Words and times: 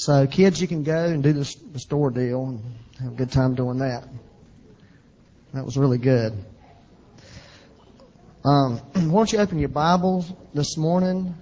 So, 0.00 0.28
kids, 0.28 0.60
you 0.60 0.68
can 0.68 0.84
go 0.84 1.06
and 1.06 1.24
do 1.24 1.32
the, 1.32 1.44
store 1.44 2.12
deal 2.12 2.44
and 2.44 2.62
have 3.00 3.12
a 3.14 3.16
good 3.16 3.32
time 3.32 3.56
doing 3.56 3.78
that. 3.78 4.04
That 5.52 5.64
was 5.64 5.76
really 5.76 5.98
good. 5.98 6.34
Um, 8.44 8.76
why 8.94 9.02
don't 9.02 9.32
you 9.32 9.40
open 9.40 9.58
your 9.58 9.70
Bibles 9.70 10.32
this 10.54 10.76
morning? 10.76 11.34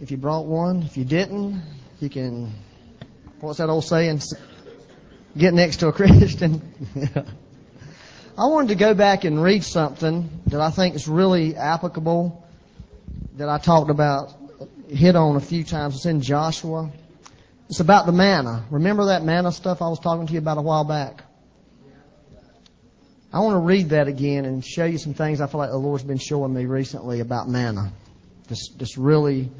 If 0.00 0.12
you 0.12 0.18
brought 0.18 0.46
one, 0.46 0.84
if 0.84 0.96
you 0.96 1.04
didn't, 1.04 1.60
you 1.98 2.08
can. 2.08 2.52
What's 3.40 3.58
that 3.58 3.68
old 3.68 3.84
saying? 3.84 4.20
Get 5.36 5.54
next 5.54 5.78
to 5.78 5.88
a 5.88 5.92
Christian. 5.94 6.62
I 8.38 8.46
wanted 8.46 8.68
to 8.68 8.76
go 8.76 8.94
back 8.94 9.24
and 9.24 9.42
read 9.42 9.64
something 9.64 10.30
that 10.46 10.60
I 10.60 10.70
think 10.70 10.94
is 10.94 11.08
really 11.08 11.56
applicable 11.56 12.46
that 13.36 13.48
I 13.48 13.58
talked 13.58 13.90
about, 13.90 14.32
hit 14.88 15.16
on 15.16 15.36
a 15.36 15.40
few 15.40 15.64
times. 15.64 15.96
It's 15.96 16.06
in 16.06 16.20
Joshua. 16.20 16.90
It's 17.68 17.80
about 17.80 18.06
the 18.06 18.12
manna. 18.12 18.64
Remember 18.70 19.06
that 19.06 19.22
manna 19.22 19.52
stuff 19.52 19.82
I 19.82 19.88
was 19.88 20.00
talking 20.00 20.26
to 20.26 20.32
you 20.32 20.38
about 20.38 20.58
a 20.58 20.62
while 20.62 20.84
back? 20.84 21.22
I 23.30 23.40
want 23.40 23.54
to 23.54 23.60
read 23.60 23.90
that 23.90 24.08
again 24.08 24.46
and 24.46 24.64
show 24.64 24.86
you 24.86 24.96
some 24.96 25.12
things 25.12 25.42
I 25.42 25.46
feel 25.46 25.58
like 25.58 25.70
the 25.70 25.76
Lord's 25.76 26.02
been 26.02 26.18
showing 26.18 26.54
me 26.54 26.64
recently 26.64 27.20
about 27.20 27.46
manna. 27.46 27.92
This, 28.48 28.70
this 28.70 28.96
really, 28.96 29.50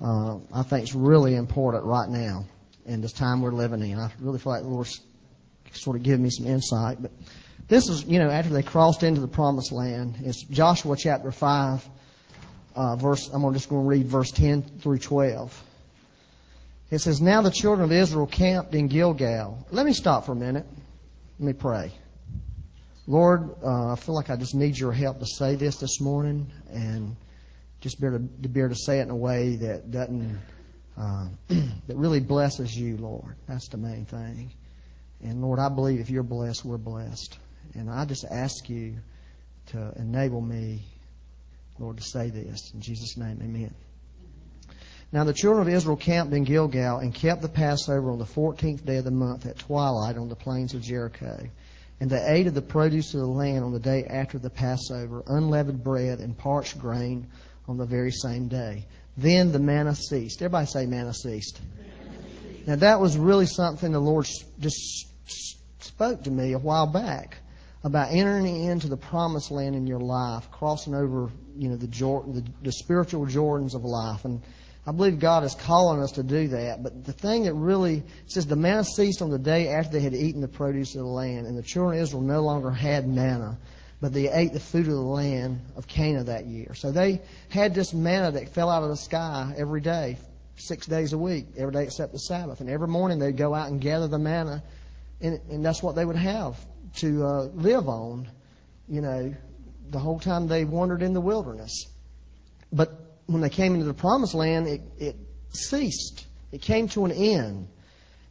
uh, 0.00 0.38
I 0.54 0.62
think 0.62 0.84
it's 0.84 0.94
really 0.94 1.34
important 1.34 1.84
right 1.84 2.08
now 2.08 2.44
in 2.84 3.00
this 3.00 3.12
time 3.12 3.42
we're 3.42 3.50
living 3.50 3.82
in. 3.82 3.98
I 3.98 4.12
really 4.20 4.38
feel 4.38 4.52
like 4.52 4.62
the 4.62 4.68
Lord's 4.68 5.00
sort 5.72 5.96
of 5.96 6.04
giving 6.04 6.22
me 6.22 6.30
some 6.30 6.46
insight. 6.46 7.02
But 7.02 7.10
this 7.66 7.88
is, 7.88 8.04
you 8.04 8.20
know, 8.20 8.30
after 8.30 8.52
they 8.52 8.62
crossed 8.62 9.02
into 9.02 9.20
the 9.20 9.28
promised 9.28 9.72
land. 9.72 10.18
It's 10.20 10.44
Joshua 10.44 10.96
chapter 10.96 11.32
5, 11.32 11.84
uh, 12.76 12.94
verse, 12.96 13.28
I'm 13.32 13.52
just 13.54 13.68
going 13.68 13.82
to 13.82 13.88
read 13.88 14.06
verse 14.06 14.30
10 14.30 14.62
through 14.80 14.98
12. 14.98 15.64
It 16.90 16.98
says, 16.98 17.20
Now 17.20 17.42
the 17.42 17.50
children 17.50 17.84
of 17.84 17.92
Israel 17.92 18.26
camped 18.26 18.74
in 18.74 18.88
Gilgal. 18.88 19.66
Let 19.70 19.86
me 19.86 19.92
stop 19.92 20.26
for 20.26 20.32
a 20.32 20.36
minute. 20.36 20.66
Let 21.40 21.46
me 21.46 21.52
pray. 21.54 21.92
Lord, 23.06 23.50
uh, 23.64 23.92
I 23.92 23.96
feel 23.96 24.14
like 24.14 24.30
I 24.30 24.36
just 24.36 24.54
need 24.54 24.78
your 24.78 24.92
help 24.92 25.20
to 25.20 25.26
say 25.26 25.54
this 25.54 25.76
this 25.76 26.00
morning 26.00 26.50
and 26.70 27.16
just 27.80 28.00
be 28.00 28.08
able 28.08 28.18
to, 28.18 28.42
to, 28.42 28.48
be 28.48 28.60
able 28.60 28.70
to 28.70 28.80
say 28.80 28.98
it 28.98 29.02
in 29.02 29.10
a 29.10 29.16
way 29.16 29.56
that 29.56 29.90
doesn't, 29.90 30.38
uh, 30.98 31.28
that 31.48 31.96
really 31.96 32.20
blesses 32.20 32.76
you, 32.76 32.96
Lord. 32.98 33.36
That's 33.48 33.68
the 33.68 33.78
main 33.78 34.04
thing. 34.04 34.50
And 35.22 35.40
Lord, 35.40 35.58
I 35.58 35.68
believe 35.68 36.00
if 36.00 36.10
you're 36.10 36.22
blessed, 36.22 36.64
we're 36.64 36.78
blessed. 36.78 37.38
And 37.74 37.90
I 37.90 38.04
just 38.04 38.24
ask 38.24 38.68
you 38.68 38.96
to 39.68 39.92
enable 39.96 40.40
me, 40.40 40.82
Lord, 41.78 41.98
to 41.98 42.02
say 42.02 42.30
this. 42.30 42.72
In 42.74 42.80
Jesus' 42.80 43.16
name, 43.16 43.40
amen. 43.42 43.74
Now 45.12 45.24
the 45.24 45.32
children 45.32 45.66
of 45.66 45.72
Israel 45.72 45.96
camped 45.96 46.32
in 46.32 46.44
Gilgal 46.44 46.98
and 46.98 47.14
kept 47.14 47.42
the 47.42 47.48
Passover 47.48 48.10
on 48.10 48.18
the 48.18 48.24
14th 48.24 48.84
day 48.84 48.96
of 48.96 49.04
the 49.04 49.10
month 49.10 49.46
at 49.46 49.58
twilight 49.58 50.16
on 50.16 50.28
the 50.28 50.36
plains 50.36 50.74
of 50.74 50.82
Jericho. 50.82 51.48
And 52.00 52.10
they 52.10 52.22
ate 52.26 52.46
of 52.46 52.54
the 52.54 52.62
produce 52.62 53.14
of 53.14 53.20
the 53.20 53.26
land 53.26 53.64
on 53.64 53.72
the 53.72 53.78
day 53.78 54.04
after 54.04 54.38
the 54.38 54.50
Passover, 54.50 55.22
unleavened 55.26 55.82
bread 55.82 56.18
and 56.18 56.36
parched 56.36 56.78
grain 56.78 57.26
on 57.68 57.76
the 57.76 57.86
very 57.86 58.10
same 58.10 58.48
day. 58.48 58.86
Then 59.16 59.52
the 59.52 59.58
manna 59.58 59.94
ceased. 59.94 60.42
Everybody 60.42 60.66
say 60.66 60.86
manna 60.86 61.14
ceased. 61.14 61.60
Now 62.66 62.76
that 62.76 63.00
was 63.00 63.16
really 63.16 63.46
something 63.46 63.92
the 63.92 64.00
Lord 64.00 64.26
just 64.58 65.06
spoke 65.78 66.24
to 66.24 66.30
me 66.30 66.52
a 66.52 66.58
while 66.58 66.86
back 66.86 67.38
about 67.86 68.10
entering 68.10 68.64
into 68.64 68.88
the 68.88 68.96
promised 68.96 69.52
land 69.52 69.76
in 69.76 69.86
your 69.86 70.00
life, 70.00 70.50
crossing 70.50 70.92
over, 70.92 71.30
you 71.56 71.68
know, 71.68 71.76
the, 71.76 71.86
the, 71.86 72.44
the 72.62 72.72
spiritual 72.72 73.26
Jordans 73.26 73.76
of 73.76 73.84
life. 73.84 74.24
And 74.24 74.42
I 74.84 74.90
believe 74.90 75.20
God 75.20 75.44
is 75.44 75.54
calling 75.54 76.02
us 76.02 76.12
to 76.12 76.24
do 76.24 76.48
that. 76.48 76.82
But 76.82 77.04
the 77.04 77.12
thing 77.12 77.44
that 77.44 77.54
really 77.54 78.02
says 78.26 78.44
the 78.44 78.56
manna 78.56 78.82
ceased 78.82 79.22
on 79.22 79.30
the 79.30 79.38
day 79.38 79.68
after 79.68 79.92
they 79.92 80.00
had 80.00 80.14
eaten 80.14 80.40
the 80.40 80.48
produce 80.48 80.96
of 80.96 81.02
the 81.02 81.06
land, 81.06 81.46
and 81.46 81.56
the 81.56 81.62
children 81.62 81.98
of 81.98 82.02
Israel 82.02 82.22
no 82.22 82.40
longer 82.40 82.72
had 82.72 83.06
manna, 83.06 83.56
but 84.00 84.12
they 84.12 84.32
ate 84.32 84.52
the 84.52 84.58
food 84.58 84.88
of 84.88 84.92
the 84.92 85.00
land 85.00 85.60
of 85.76 85.86
Canaan 85.86 86.26
that 86.26 86.44
year. 86.44 86.74
So 86.74 86.90
they 86.90 87.22
had 87.50 87.72
this 87.72 87.94
manna 87.94 88.32
that 88.32 88.48
fell 88.48 88.68
out 88.68 88.82
of 88.82 88.88
the 88.88 88.96
sky 88.96 89.54
every 89.56 89.80
day, 89.80 90.18
six 90.56 90.88
days 90.88 91.12
a 91.12 91.18
week, 91.18 91.46
every 91.56 91.72
day 91.72 91.84
except 91.84 92.10
the 92.10 92.18
Sabbath. 92.18 92.60
And 92.60 92.68
every 92.68 92.88
morning 92.88 93.20
they'd 93.20 93.36
go 93.36 93.54
out 93.54 93.70
and 93.70 93.80
gather 93.80 94.08
the 94.08 94.18
manna, 94.18 94.64
and, 95.20 95.40
and 95.50 95.64
that's 95.64 95.84
what 95.84 95.94
they 95.94 96.04
would 96.04 96.16
have 96.16 96.56
to 96.96 97.24
uh, 97.24 97.42
live 97.54 97.88
on, 97.88 98.28
you 98.88 99.00
know, 99.00 99.34
the 99.90 99.98
whole 99.98 100.18
time 100.18 100.48
they 100.48 100.64
wandered 100.64 101.02
in 101.02 101.12
the 101.12 101.20
wilderness. 101.20 101.86
But 102.72 102.92
when 103.26 103.40
they 103.40 103.50
came 103.50 103.74
into 103.74 103.86
the 103.86 103.94
promised 103.94 104.34
land, 104.34 104.66
it, 104.66 104.80
it 104.98 105.16
ceased. 105.50 106.26
It 106.52 106.62
came 106.62 106.88
to 106.88 107.04
an 107.04 107.12
end. 107.12 107.68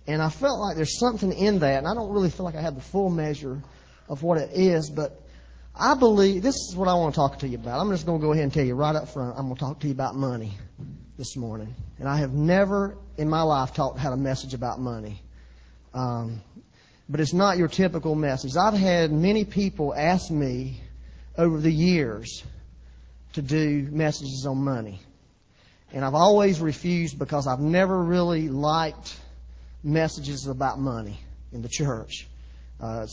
And 0.07 0.21
I 0.21 0.29
felt 0.29 0.59
like 0.59 0.75
there's 0.75 0.99
something 0.99 1.31
in 1.31 1.59
that, 1.59 1.79
and 1.79 1.87
I 1.87 1.93
don't 1.93 2.11
really 2.11 2.29
feel 2.29 2.45
like 2.45 2.55
I 2.55 2.61
have 2.61 2.75
the 2.75 2.81
full 2.81 3.09
measure 3.09 3.61
of 4.07 4.21
what 4.21 4.37
it 4.37 4.51
is, 4.53 4.89
but 4.89 5.19
I 5.73 5.95
believe 5.95 6.41
this 6.41 6.55
is 6.55 6.75
what 6.75 6.87
I 6.87 6.93
want 6.93 7.15
to 7.15 7.19
talk 7.19 7.39
to 7.39 7.47
you 7.47 7.57
about. 7.57 7.79
I'm 7.79 7.89
just 7.89 8.05
going 8.05 8.19
to 8.19 8.25
go 8.25 8.31
ahead 8.31 8.43
and 8.43 8.53
tell 8.53 8.63
you 8.63 8.75
right 8.75 8.95
up 8.95 9.09
front. 9.09 9.35
I'm 9.37 9.45
going 9.45 9.55
to 9.55 9.59
talk 9.59 9.79
to 9.79 9.87
you 9.87 9.93
about 9.93 10.15
money 10.15 10.53
this 11.17 11.35
morning, 11.35 11.73
and 11.97 12.07
I 12.07 12.17
have 12.17 12.33
never 12.33 12.97
in 13.17 13.29
my 13.29 13.41
life 13.41 13.73
taught 13.73 13.97
had 13.97 14.13
a 14.13 14.17
message 14.17 14.53
about 14.53 14.79
money. 14.79 15.21
Um, 15.93 16.41
but 17.07 17.19
it's 17.19 17.33
not 17.33 17.57
your 17.57 17.67
typical 17.67 18.15
message. 18.15 18.55
I've 18.55 18.73
had 18.73 19.11
many 19.11 19.45
people 19.45 19.93
ask 19.95 20.31
me 20.31 20.81
over 21.37 21.59
the 21.59 21.71
years 21.71 22.43
to 23.33 23.41
do 23.41 23.87
messages 23.91 24.45
on 24.47 24.57
money. 24.57 25.01
And 25.91 26.03
I've 26.03 26.15
always 26.15 26.59
refused 26.59 27.19
because 27.19 27.47
I've 27.47 27.59
never 27.59 28.01
really 28.01 28.49
liked 28.49 29.15
messages 29.83 30.47
about 30.47 30.79
money 30.79 31.19
in 31.51 31.61
the 31.61 31.69
church. 31.69 32.27
Uh, 32.81 33.05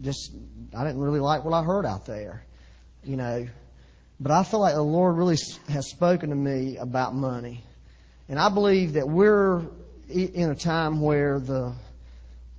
just, 0.00 0.32
I 0.76 0.84
didn't 0.84 1.00
really 1.00 1.20
like 1.20 1.44
what 1.44 1.54
I 1.54 1.62
heard 1.62 1.86
out 1.86 2.06
there, 2.06 2.44
you 3.04 3.16
know. 3.16 3.46
But 4.20 4.32
I 4.32 4.44
feel 4.44 4.60
like 4.60 4.74
the 4.74 4.82
Lord 4.82 5.16
really 5.16 5.36
has 5.68 5.88
spoken 5.88 6.30
to 6.30 6.36
me 6.36 6.76
about 6.76 7.14
money. 7.14 7.64
And 8.28 8.38
I 8.38 8.48
believe 8.48 8.94
that 8.94 9.08
we're 9.08 9.62
in 10.08 10.50
a 10.50 10.54
time 10.54 11.00
where 11.00 11.40
the 11.40 11.74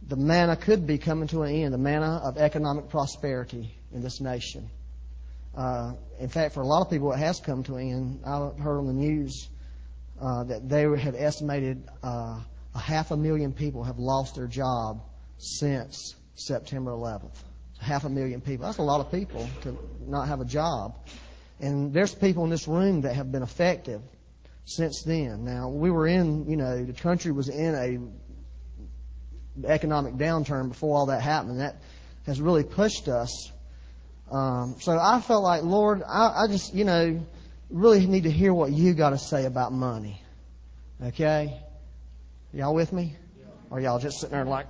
the 0.08 0.16
manna 0.16 0.56
could 0.56 0.86
be 0.86 0.98
coming 0.98 1.28
to 1.30 1.44
an 1.44 1.54
end, 1.54 1.74
the 1.74 1.78
manna 1.78 2.22
of 2.24 2.38
economic 2.38 2.90
prosperity 2.90 3.74
in 3.92 4.02
this 4.02 4.20
nation. 4.20 4.70
Uh, 5.56 5.94
in 6.20 6.30
fact, 6.30 6.54
for 6.54 6.62
a 6.62 6.68
lot 6.68 6.82
of 6.82 6.90
people, 6.90 7.12
it 7.12 7.20
has 7.20 7.40
come 7.40 7.64
to 7.64 7.76
an 7.76 7.90
end. 7.90 8.20
I 8.26 8.50
heard 8.62 8.80
on 8.80 8.88
the 8.88 8.94
news 8.94 9.50
uh, 10.20 10.44
that 10.46 10.68
they 10.68 10.84
had 10.98 11.16
estimated 11.16 11.88
uh, 12.04 12.40
a 12.76 12.80
half 12.80 13.12
a 13.12 13.18
million 13.18 13.54
people 13.54 13.84
have 13.84 14.00
lost 14.00 14.36
their 14.36 14.48
job 14.48 15.04
since 15.38 16.16
September 16.36 16.92
11th. 16.92 17.36
Half 17.80 18.06
a 18.06 18.10
million 18.10 18.42
people. 18.42 18.66
That's 18.66 18.78
a 18.78 18.84
lot 18.84 19.02
of 19.02 19.12
people 19.12 19.48
to 19.62 19.78
not 20.08 20.28
have 20.28 20.42
a 20.42 20.46
job. 20.46 20.98
And 21.60 21.94
there's 21.94 22.16
people 22.16 22.44
in 22.46 22.50
this 22.50 22.68
room 22.68 23.02
that 23.02 23.16
have 23.16 23.32
been 23.32 23.44
affected 23.44 24.02
since 24.66 25.04
then. 25.04 25.44
Now, 25.44 25.70
we 25.70 25.92
were 25.92 26.08
in, 26.08 26.50
you 26.50 26.56
know, 26.56 26.84
the 26.84 26.94
country 26.94 27.32
was 27.32 27.50
in 27.50 27.76
a 27.76 28.23
economic 29.66 30.16
downturn 30.16 30.70
before 30.70 30.98
all 30.98 31.06
that 31.08 31.22
happened. 31.22 31.60
That 31.60 31.76
has 32.26 32.40
really 32.42 32.64
pushed 32.64 33.08
us. 33.08 33.52
Um, 34.32 34.76
so 34.80 34.98
I 35.00 35.22
felt 35.22 35.44
like, 35.44 35.64
Lord, 35.64 36.02
I, 36.08 36.44
I 36.44 36.48
just, 36.48 36.74
you 36.74 36.86
know, 36.86 37.24
really 37.70 38.06
need 38.06 38.24
to 38.24 38.32
hear 38.32 38.54
what 38.54 38.72
you 38.72 38.94
got 38.94 39.12
to 39.12 39.18
say 39.18 39.46
about 39.46 39.72
money. 39.72 40.22
Okay? 41.04 41.60
Y'all 42.54 42.74
with 42.74 42.94
me? 42.94 43.16
Or 43.70 43.80
y'all 43.80 44.00
just 44.00 44.20
sitting 44.20 44.36
there 44.36 44.46
like, 44.46 44.68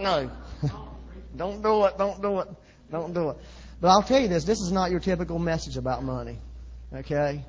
no, 0.00 0.30
don't 1.36 1.62
do 1.62 1.84
it, 1.84 1.98
don't 1.98 2.22
do 2.22 2.40
it, 2.40 2.48
don't 2.90 3.12
do 3.12 3.30
it. 3.30 3.36
But 3.80 3.88
I'll 3.88 4.02
tell 4.02 4.20
you 4.20 4.28
this, 4.28 4.44
this 4.44 4.60
is 4.60 4.72
not 4.72 4.90
your 4.90 5.00
typical 5.00 5.38
message 5.38 5.76
about 5.76 6.02
money. 6.02 6.38
Okay? 6.92 7.44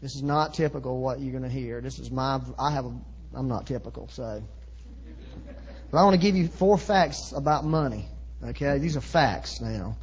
This 0.00 0.14
is 0.14 0.22
not 0.22 0.54
typical 0.54 1.00
what 1.00 1.20
you're 1.20 1.32
going 1.32 1.42
to 1.42 1.48
hear. 1.48 1.80
This 1.80 1.98
is 1.98 2.10
my, 2.10 2.40
I 2.58 2.70
have 2.72 2.84
a, 2.84 2.94
I'm 3.34 3.48
not 3.48 3.66
typical, 3.66 4.08
so. 4.08 4.42
But 5.90 5.98
I 5.98 6.04
want 6.04 6.14
to 6.14 6.20
give 6.20 6.36
you 6.36 6.48
four 6.48 6.76
facts 6.76 7.32
about 7.32 7.64
money. 7.64 8.06
Okay, 8.44 8.78
these 8.78 8.96
are 8.96 9.00
facts 9.00 9.60
now. 9.60 9.96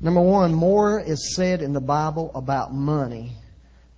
Number 0.00 0.20
one, 0.20 0.54
more 0.54 1.00
is 1.00 1.34
said 1.34 1.60
in 1.60 1.72
the 1.72 1.80
Bible 1.80 2.30
about 2.34 2.72
money 2.72 3.32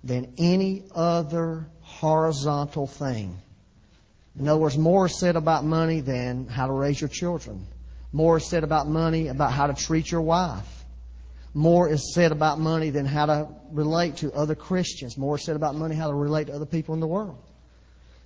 than 0.03 0.33
any 0.37 0.83
other 0.95 1.67
horizontal 1.81 2.87
thing. 2.87 3.37
In 4.39 4.47
other 4.47 4.59
words, 4.59 4.77
more 4.77 5.05
is 5.05 5.19
said 5.19 5.35
about 5.35 5.63
money 5.63 5.99
than 5.99 6.47
how 6.47 6.65
to 6.65 6.73
raise 6.73 6.99
your 6.99 7.09
children. 7.09 7.67
More 8.11 8.37
is 8.37 8.45
said 8.45 8.63
about 8.63 8.87
money 8.87 9.27
about 9.27 9.51
how 9.51 9.67
to 9.67 9.73
treat 9.73 10.09
your 10.09 10.21
wife. 10.21 10.85
More 11.53 11.87
is 11.87 12.13
said 12.15 12.31
about 12.31 12.59
money 12.59 12.89
than 12.89 13.05
how 13.05 13.27
to 13.27 13.47
relate 13.71 14.17
to 14.17 14.33
other 14.33 14.55
Christians. 14.55 15.17
More 15.17 15.35
is 15.35 15.45
said 15.45 15.55
about 15.55 15.75
money 15.75 15.95
how 15.95 16.07
to 16.07 16.15
relate 16.15 16.47
to 16.47 16.53
other 16.53 16.65
people 16.65 16.95
in 16.95 16.99
the 16.99 17.07
world. 17.07 17.37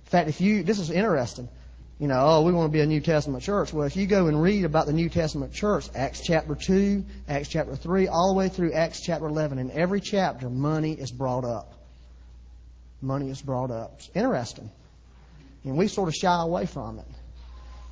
In 0.06 0.10
fact, 0.10 0.28
if 0.28 0.40
you, 0.40 0.62
this 0.62 0.78
is 0.78 0.90
interesting 0.90 1.48
you 1.98 2.08
know, 2.08 2.18
oh, 2.18 2.42
we 2.42 2.52
want 2.52 2.70
to 2.70 2.72
be 2.72 2.82
a 2.82 2.86
New 2.86 3.00
Testament 3.00 3.42
church. 3.42 3.72
Well, 3.72 3.86
if 3.86 3.96
you 3.96 4.06
go 4.06 4.26
and 4.26 4.40
read 4.40 4.64
about 4.64 4.86
the 4.86 4.92
New 4.92 5.08
Testament 5.08 5.54
church, 5.54 5.88
Acts 5.94 6.20
chapter 6.22 6.54
2, 6.54 7.04
Acts 7.26 7.48
chapter 7.48 7.74
3, 7.74 8.08
all 8.08 8.34
the 8.34 8.38
way 8.38 8.50
through 8.50 8.72
Acts 8.72 9.00
chapter 9.00 9.26
11, 9.26 9.58
in 9.58 9.70
every 9.70 10.00
chapter, 10.00 10.50
money 10.50 10.92
is 10.92 11.10
brought 11.10 11.44
up. 11.44 11.72
Money 13.00 13.30
is 13.30 13.40
brought 13.40 13.70
up. 13.70 13.94
It's 13.98 14.10
interesting. 14.14 14.70
And 15.64 15.78
we 15.78 15.88
sort 15.88 16.08
of 16.08 16.14
shy 16.14 16.42
away 16.42 16.66
from 16.66 16.98
it. 16.98 17.06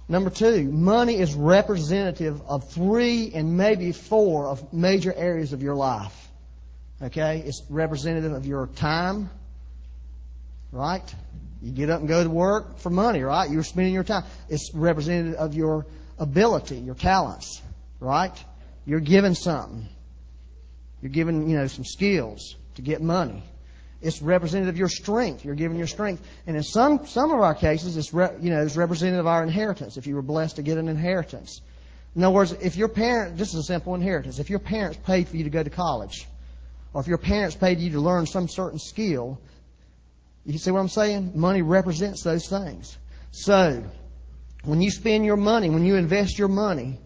Number 0.07 0.29
two, 0.29 0.65
money 0.71 1.17
is 1.17 1.35
representative 1.35 2.43
of 2.47 2.71
three 2.71 3.33
and 3.35 3.57
maybe 3.57 3.93
four 3.93 4.49
of 4.49 4.73
major 4.73 5.15
areas 5.15 5.55
of 5.55 5.62
your 5.62 5.75
life. 5.75 6.15
Okay? 7.00 7.43
It's 7.47 7.62
representative 7.71 8.33
of 8.33 8.45
your 8.45 8.67
time, 8.67 9.31
right? 10.73 11.15
You 11.64 11.72
get 11.72 11.88
up 11.88 12.00
and 12.00 12.08
go 12.08 12.22
to 12.22 12.28
work 12.28 12.78
for 12.78 12.90
money, 12.90 13.22
right? 13.22 13.50
You're 13.50 13.62
spending 13.62 13.94
your 13.94 14.05
time. 14.05 14.25
It's 14.50 14.70
representative 14.75 15.37
of 15.37 15.55
your 15.55 15.87
ability, 16.19 16.76
your 16.76 16.94
talents, 16.94 17.62
right? 18.00 18.32
You're 18.84 19.00
given 19.00 19.34
something. 19.34 19.88
You're 21.00 21.11
given, 21.11 21.49
you 21.49 21.56
know, 21.56 21.66
some 21.66 21.87
skills 21.87 22.56
to 22.75 22.82
get 22.82 23.00
money. 23.00 23.43
It's 24.02 24.20
representative 24.20 24.75
of 24.75 24.78
your 24.78 24.90
strength. 24.90 25.43
You're 25.43 25.55
given 25.55 25.78
your 25.78 25.87
strength. 25.87 26.22
And 26.46 26.55
in 26.55 26.62
some, 26.62 27.06
some 27.06 27.32
of 27.32 27.40
our 27.40 27.55
cases, 27.55 27.96
it's, 27.96 28.12
re, 28.12 28.28
you 28.43 28.50
know, 28.50 28.62
it's 28.62 28.76
representative 28.76 29.20
of 29.20 29.26
our 29.26 29.43
inheritance, 29.43 29.96
if 29.96 30.06
you 30.06 30.16
were 30.16 30.22
blessed 30.22 30.56
to 30.56 30.62
get 30.62 30.76
an 30.76 30.88
inheritance. 30.88 31.62
In 32.14 32.22
other 32.22 32.34
words, 32.34 32.52
if 32.52 32.76
your 32.76 32.88
parent, 32.88 33.38
this 33.38 33.55
is 33.55 33.61
a 33.61 33.62
simple 33.62 33.94
inheritance. 33.94 34.38
If 34.38 34.50
your 34.50 34.58
parents 34.58 34.99
paid 35.06 35.28
for 35.28 35.38
you 35.38 35.44
to 35.44 35.50
go 35.50 35.62
to 35.62 35.70
college, 35.70 36.26
or 36.93 37.00
if 37.00 37.06
your 37.06 37.16
parents 37.16 37.56
paid 37.56 37.78
you 37.78 37.93
to 37.93 38.00
learn 38.00 38.26
some 38.26 38.49
certain 38.49 38.78
skill, 38.78 39.40
you 40.44 40.58
see 40.58 40.70
what 40.70 40.81
I'm 40.81 40.88
saying? 40.88 41.32
Money 41.35 41.62
represents 41.62 42.23
those 42.23 42.49
things. 42.49 42.96
So, 43.31 43.82
when 44.64 44.81
you 44.81 44.91
spend 44.91 45.25
your 45.25 45.37
money, 45.37 45.70
when 45.70 45.85
you 45.85 45.96
invest 45.96 46.38
your 46.38 46.49
money, 46.49 47.00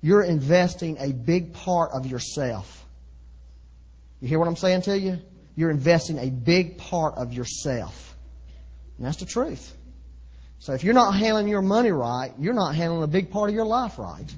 you're 0.00 0.22
investing 0.22 0.96
a 0.98 1.12
big 1.12 1.54
part 1.54 1.92
of 1.92 2.06
yourself. 2.06 2.84
You 4.20 4.28
hear 4.28 4.38
what 4.38 4.48
I'm 4.48 4.56
saying 4.56 4.82
to 4.82 4.98
you? 4.98 5.18
You're 5.56 5.70
investing 5.70 6.18
a 6.18 6.30
big 6.30 6.78
part 6.78 7.14
of 7.16 7.32
yourself. 7.32 8.16
And 8.96 9.06
that's 9.06 9.18
the 9.18 9.26
truth. 9.26 9.76
So 10.58 10.74
if 10.74 10.84
you're 10.84 10.94
not 10.94 11.12
handling 11.16 11.48
your 11.48 11.62
money 11.62 11.90
right, 11.90 12.32
you're 12.38 12.54
not 12.54 12.74
handling 12.74 13.02
a 13.02 13.08
big 13.08 13.30
part 13.30 13.50
of 13.50 13.54
your 13.54 13.64
life 13.66 13.98
right. 13.98 14.32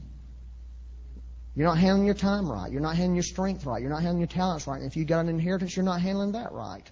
You're 1.54 1.66
not 1.66 1.78
handling 1.78 2.06
your 2.06 2.14
time 2.14 2.50
right. 2.50 2.70
You're 2.70 2.80
not 2.80 2.96
handling 2.96 3.16
your 3.16 3.24
strength 3.24 3.64
right. 3.66 3.80
You're 3.80 3.90
not 3.90 4.02
handling 4.02 4.20
your 4.20 4.28
talents 4.28 4.66
right. 4.66 4.80
And 4.80 4.90
if 4.90 4.96
you've 4.96 5.06
got 5.06 5.20
an 5.20 5.28
inheritance, 5.28 5.76
you're 5.76 5.84
not 5.84 6.00
handling 6.00 6.32
that 6.32 6.52
right. 6.52 6.90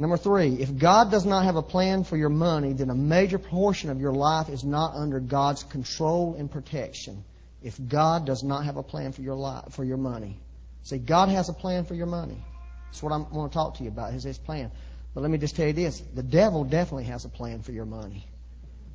Number 0.00 0.16
three, 0.16 0.54
if 0.54 0.78
God 0.78 1.10
does 1.10 1.26
not 1.26 1.44
have 1.44 1.56
a 1.56 1.62
plan 1.62 2.04
for 2.04 2.16
your 2.16 2.30
money, 2.30 2.72
then 2.72 2.88
a 2.88 2.94
major 2.94 3.38
portion 3.38 3.90
of 3.90 4.00
your 4.00 4.14
life 4.14 4.48
is 4.48 4.64
not 4.64 4.94
under 4.94 5.20
God's 5.20 5.62
control 5.62 6.36
and 6.38 6.50
protection. 6.50 7.22
If 7.62 7.78
God 7.86 8.24
does 8.24 8.42
not 8.42 8.64
have 8.64 8.78
a 8.78 8.82
plan 8.82 9.12
for 9.12 9.20
your 9.20 9.34
life, 9.34 9.74
for 9.74 9.84
your 9.84 9.98
money. 9.98 10.40
See, 10.84 10.96
God 10.96 11.28
has 11.28 11.50
a 11.50 11.52
plan 11.52 11.84
for 11.84 11.92
your 11.92 12.06
money. 12.06 12.42
That's 12.86 13.02
what 13.02 13.12
I 13.12 13.18
want 13.18 13.52
to 13.52 13.54
talk 13.54 13.76
to 13.76 13.82
you 13.82 13.90
about, 13.90 14.14
is 14.14 14.22
His 14.22 14.38
plan. 14.38 14.70
But 15.12 15.20
let 15.20 15.30
me 15.30 15.36
just 15.36 15.54
tell 15.54 15.66
you 15.66 15.74
this. 15.74 16.00
The 16.14 16.22
devil 16.22 16.64
definitely 16.64 17.04
has 17.04 17.26
a 17.26 17.28
plan 17.28 17.60
for 17.60 17.72
your 17.72 17.84
money. 17.84 18.26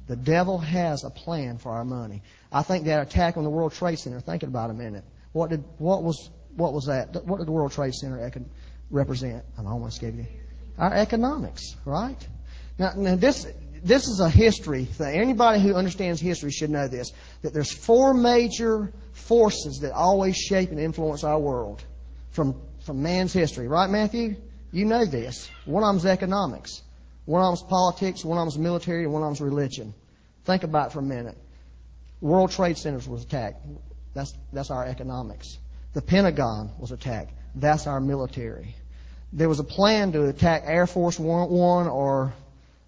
The 0.07 0.15
devil 0.15 0.57
has 0.57 1.03
a 1.03 1.11
plan 1.11 1.59
for 1.59 1.71
our 1.71 1.85
money. 1.85 2.23
I 2.51 2.63
think 2.63 2.85
that 2.85 3.07
attack 3.07 3.37
on 3.37 3.43
the 3.43 3.51
World 3.51 3.73
Trade 3.73 3.99
Center, 3.99 4.21
thinking 4.21 4.49
about 4.49 4.71
it 4.71 4.73
a 4.73 4.75
minute, 4.75 5.03
what 5.33 5.51
did, 5.51 5.63
what 5.77 6.01
was, 6.01 6.31
what 6.55 6.73
was 6.73 6.87
that? 6.87 7.27
What 7.27 7.37
did 7.37 7.45
the 7.45 7.51
World 7.51 7.73
Trade 7.73 7.93
Center 7.93 8.31
represent? 8.89 9.45
I 9.55 9.65
almost 9.65 10.01
gave 10.01 10.15
you 10.15 10.25
our 10.77 10.93
economics, 10.93 11.75
right? 11.85 12.17
Now, 12.77 12.91
now 12.95 13.15
this, 13.15 13.47
this 13.83 14.07
is 14.07 14.19
a 14.19 14.29
history 14.29 14.85
thing. 14.85 15.19
Anybody 15.19 15.61
who 15.61 15.75
understands 15.75 16.19
history 16.19 16.51
should 16.51 16.69
know 16.69 16.87
this. 16.87 17.11
That 17.43 17.53
there's 17.53 17.71
four 17.71 18.13
major 18.13 18.91
forces 19.13 19.79
that 19.81 19.93
always 19.93 20.35
shape 20.35 20.71
and 20.71 20.79
influence 20.79 21.23
our 21.23 21.39
world 21.39 21.83
from, 22.31 22.59
from 22.85 23.01
man's 23.01 23.31
history. 23.31 23.67
Right, 23.67 23.89
Matthew? 23.89 24.35
You 24.71 24.85
know 24.85 25.05
this. 25.05 25.49
One 25.65 25.83
of 25.83 25.93
them's 25.93 26.05
economics. 26.05 26.81
One 27.25 27.41
of 27.41 27.47
them's 27.47 27.63
politics. 27.69 28.25
One 28.25 28.37
of 28.37 28.45
them's 28.45 28.57
military. 28.57 29.03
And 29.03 29.13
one 29.13 29.21
of 29.21 29.29
them's 29.29 29.41
religion. 29.41 29.93
Think 30.43 30.63
about 30.63 30.87
it 30.87 30.93
for 30.93 30.99
a 30.99 31.03
minute. 31.03 31.37
World 32.21 32.51
Trade 32.51 32.77
Centers 32.77 33.07
was 33.07 33.23
attacked. 33.23 33.65
That's, 34.13 34.33
that's 34.51 34.71
our 34.71 34.85
economics. 34.85 35.57
The 35.93 36.01
Pentagon 36.01 36.71
was 36.79 36.91
attacked. 36.91 37.33
That's 37.55 37.87
our 37.87 37.99
military. 37.99 38.75
There 39.33 39.49
was 39.49 39.59
a 39.59 39.63
plan 39.63 40.13
to 40.13 40.27
attack 40.27 40.63
Air 40.65 40.87
Force 40.87 41.19
One 41.19 41.87
or 41.87 42.33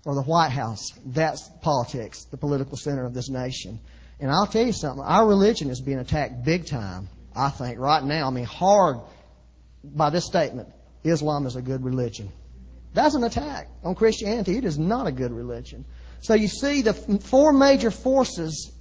or 0.06 0.16
the 0.16 0.22
White 0.22 0.52
House. 0.52 0.94
That's 1.06 1.50
politics, 1.62 2.24
the 2.26 2.38
political 2.38 2.78
center 2.78 3.06
of 3.06 3.14
this 3.14 3.30
nation. 3.30 3.80
And 4.22 4.32
I'll 4.32 4.48
tell 4.48 4.66
you 4.66 4.72
something, 4.72 5.04
our 5.04 5.28
religion 5.28 5.70
is 5.70 5.82
being 5.82 6.00
attacked 6.00 6.46
big 6.46 6.66
time, 6.66 7.10
I 7.36 7.50
think, 7.50 7.78
right 7.78 8.02
now. 8.02 8.28
I 8.28 8.30
mean, 8.30 8.46
hard 8.46 9.00
by 9.84 10.10
this 10.10 10.26
statement 10.26 10.70
Islam 11.04 11.46
is 11.46 11.56
a 11.56 11.62
good 11.62 11.84
religion. 11.84 12.32
That's 12.94 13.16
an 13.16 13.24
attack 13.24 13.68
on 13.84 13.96
Christianity. 13.96 14.58
It 14.58 14.66
is 14.66 14.78
not 14.78 15.08
a 15.08 15.12
good 15.12 15.32
religion. 15.32 15.86
So 16.22 16.34
you 16.34 16.48
see, 16.48 16.82
the 16.82 16.94
four 16.94 17.54
major 17.54 17.92
forces 17.92 18.72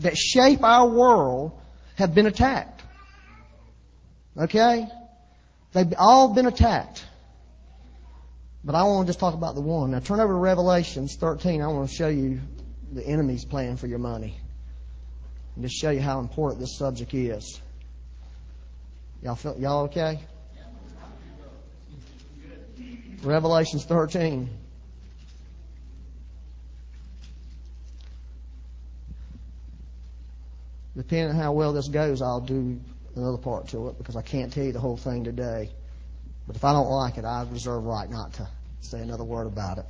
that 0.00 0.16
shape 0.16 0.62
our 0.62 0.88
world 0.88 1.60
have 1.94 2.14
been 2.14 2.26
attacked. 2.26 2.82
Okay? 4.36 4.86
They've 5.74 5.92
all 5.98 6.32
been 6.32 6.46
attacked. 6.46 7.04
But 8.62 8.76
I 8.76 8.84
want 8.84 9.06
to 9.06 9.08
just 9.08 9.18
talk 9.18 9.34
about 9.34 9.56
the 9.56 9.60
one. 9.60 9.90
Now 9.90 9.98
turn 9.98 10.20
over 10.20 10.32
to 10.32 10.38
Revelations 10.38 11.16
13. 11.16 11.60
I 11.60 11.66
want 11.66 11.90
to 11.90 11.94
show 11.94 12.08
you 12.08 12.40
the 12.92 13.04
enemy's 13.04 13.44
plan 13.44 13.76
for 13.76 13.88
your 13.88 13.98
money. 13.98 14.38
And 15.54 15.64
just 15.64 15.76
show 15.76 15.90
you 15.90 16.00
how 16.00 16.20
important 16.20 16.60
this 16.60 16.78
subject 16.78 17.12
is. 17.12 17.60
Y'all 19.20 19.34
feel, 19.34 19.56
y'all 19.58 19.84
okay? 19.84 20.20
Revelations 23.22 23.84
13. 23.84 24.48
Depending 30.96 31.30
on 31.30 31.36
how 31.36 31.52
well 31.52 31.72
this 31.72 31.88
goes, 31.88 32.22
I'll 32.22 32.40
do 32.40 32.78
another 33.16 33.38
part 33.38 33.68
to 33.68 33.88
it 33.88 33.98
because 33.98 34.16
I 34.16 34.22
can't 34.22 34.52
tell 34.52 34.64
you 34.64 34.72
the 34.72 34.80
whole 34.80 34.96
thing 34.96 35.24
today. 35.24 35.70
But 36.46 36.56
if 36.56 36.64
I 36.64 36.72
don't 36.72 36.90
like 36.90 37.16
it, 37.16 37.24
I 37.24 37.46
reserve 37.50 37.84
right 37.84 38.10
not 38.10 38.34
to 38.34 38.48
say 38.80 39.00
another 39.00 39.24
word 39.24 39.46
about 39.46 39.78
it. 39.78 39.86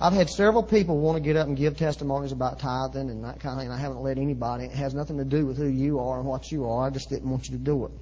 I've 0.00 0.12
had 0.12 0.28
several 0.28 0.64
people 0.64 0.98
want 0.98 1.16
to 1.16 1.22
get 1.22 1.36
up 1.36 1.46
and 1.46 1.56
give 1.56 1.76
testimonies 1.76 2.32
about 2.32 2.58
tithing 2.58 3.08
and 3.08 3.24
that 3.24 3.38
kind 3.38 3.54
of 3.54 3.62
thing. 3.62 3.70
I 3.70 3.78
haven't 3.78 4.02
let 4.02 4.18
anybody. 4.18 4.64
It 4.64 4.72
has 4.72 4.94
nothing 4.94 5.18
to 5.18 5.24
do 5.24 5.46
with 5.46 5.56
who 5.56 5.66
you 5.66 6.00
are 6.00 6.18
and 6.18 6.26
what 6.26 6.50
you 6.50 6.68
are. 6.68 6.86
I 6.86 6.90
just 6.90 7.08
didn't 7.08 7.30
want 7.30 7.48
you 7.48 7.56
to 7.56 7.62
do 7.62 7.86
it. 7.86 7.92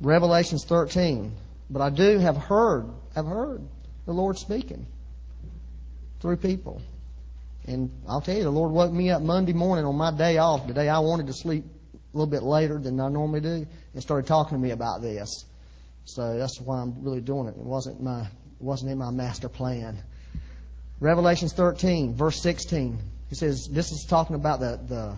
Revelations 0.00 0.64
13. 0.64 1.32
But 1.68 1.82
I 1.82 1.90
do 1.90 2.18
have 2.18 2.36
heard, 2.36 2.88
have 3.14 3.26
heard 3.26 3.62
the 4.06 4.12
Lord 4.12 4.38
speaking 4.38 4.86
through 6.20 6.36
people. 6.36 6.80
And 7.66 7.90
I'll 8.08 8.20
tell 8.20 8.36
you, 8.36 8.44
the 8.44 8.50
Lord 8.50 8.70
woke 8.70 8.92
me 8.92 9.10
up 9.10 9.22
Monday 9.22 9.52
morning 9.52 9.84
on 9.84 9.96
my 9.96 10.16
day 10.16 10.38
off, 10.38 10.66
the 10.66 10.74
day 10.74 10.88
I 10.88 11.00
wanted 11.00 11.26
to 11.26 11.32
sleep 11.32 11.64
a 11.64 12.16
little 12.16 12.30
bit 12.30 12.42
later 12.42 12.78
than 12.78 13.00
I 13.00 13.08
normally 13.08 13.40
do, 13.40 13.66
and 13.92 14.02
started 14.02 14.28
talking 14.28 14.56
to 14.56 14.62
me 14.62 14.70
about 14.70 15.02
this. 15.02 15.44
So 16.04 16.38
that's 16.38 16.60
why 16.60 16.78
I'm 16.78 17.02
really 17.02 17.20
doing 17.20 17.48
it. 17.48 17.56
It 17.56 17.64
wasn't 17.64 18.00
my 18.00 18.22
it 18.22 18.62
wasn't 18.62 18.92
in 18.92 18.98
my 18.98 19.10
master 19.10 19.48
plan. 19.48 19.98
Revelations 21.00 21.52
13, 21.52 22.14
verse 22.14 22.40
16. 22.40 22.98
He 23.28 23.34
says 23.34 23.68
this 23.70 23.90
is 23.90 24.06
talking 24.08 24.36
about 24.36 24.60
the 24.60 24.80
the, 24.88 25.16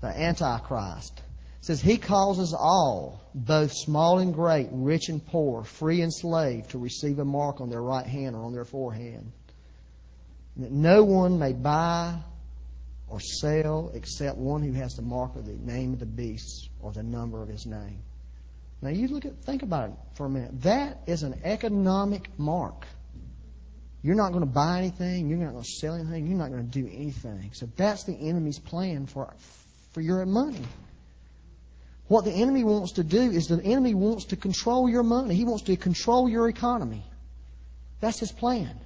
the 0.00 0.08
Antichrist. 0.08 1.22
It 1.60 1.66
says 1.66 1.82
he 1.82 1.98
causes 1.98 2.54
all, 2.58 3.20
both 3.34 3.72
small 3.72 4.18
and 4.18 4.32
great, 4.32 4.68
rich 4.72 5.10
and 5.10 5.24
poor, 5.24 5.62
free 5.62 6.00
and 6.00 6.12
slave, 6.12 6.68
to 6.68 6.78
receive 6.78 7.18
a 7.18 7.24
mark 7.24 7.60
on 7.60 7.68
their 7.68 7.82
right 7.82 8.06
hand 8.06 8.34
or 8.34 8.44
on 8.44 8.54
their 8.54 8.64
forehead. 8.64 9.30
That 10.56 10.72
no 10.72 11.04
one 11.04 11.38
may 11.38 11.52
buy 11.52 12.16
or 13.08 13.20
sell 13.20 13.90
except 13.94 14.36
one 14.36 14.62
who 14.62 14.72
has 14.72 14.94
the 14.94 15.02
mark 15.02 15.36
of 15.36 15.46
the 15.46 15.52
name 15.52 15.92
of 15.92 15.98
the 15.98 16.06
beast 16.06 16.68
or 16.80 16.92
the 16.92 17.02
number 17.02 17.42
of 17.42 17.48
his 17.48 17.66
name. 17.66 18.02
Now 18.82 18.90
you 18.90 19.08
look 19.08 19.26
at 19.26 19.36
think 19.44 19.62
about 19.62 19.90
it 19.90 19.96
for 20.14 20.26
a 20.26 20.30
minute. 20.30 20.62
That 20.62 21.02
is 21.06 21.22
an 21.22 21.40
economic 21.44 22.30
mark. 22.38 22.86
You're 24.02 24.14
not 24.14 24.32
going 24.32 24.44
to 24.44 24.50
buy 24.50 24.78
anything, 24.78 25.28
you're 25.28 25.38
not 25.38 25.52
going 25.52 25.64
to 25.64 25.70
sell 25.70 25.94
anything, 25.94 26.26
you're 26.26 26.38
not 26.38 26.50
going 26.50 26.70
to 26.70 26.80
do 26.82 26.86
anything. 26.86 27.50
So 27.52 27.68
that's 27.76 28.04
the 28.04 28.14
enemy's 28.14 28.58
plan 28.58 29.06
for 29.06 29.34
for 29.92 30.00
your 30.00 30.24
money. 30.24 30.64
What 32.08 32.24
the 32.24 32.32
enemy 32.32 32.64
wants 32.64 32.92
to 32.92 33.04
do 33.04 33.20
is 33.20 33.46
the 33.46 33.62
enemy 33.62 33.94
wants 33.94 34.26
to 34.26 34.36
control 34.36 34.88
your 34.88 35.02
money. 35.02 35.34
He 35.34 35.44
wants 35.44 35.64
to 35.64 35.76
control 35.76 36.28
your 36.28 36.48
economy. 36.48 37.04
That's 38.00 38.18
his 38.18 38.32
plan. 38.32 38.76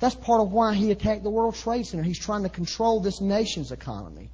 That's 0.00 0.14
part 0.14 0.40
of 0.40 0.52
why 0.52 0.74
he 0.74 0.90
attacked 0.90 1.22
the 1.22 1.30
World 1.30 1.54
Trade 1.54 1.86
Center. 1.86 2.02
He's 2.02 2.18
trying 2.18 2.44
to 2.44 2.48
control 2.48 3.00
this 3.00 3.20
nation's 3.20 3.72
economy. 3.72 4.30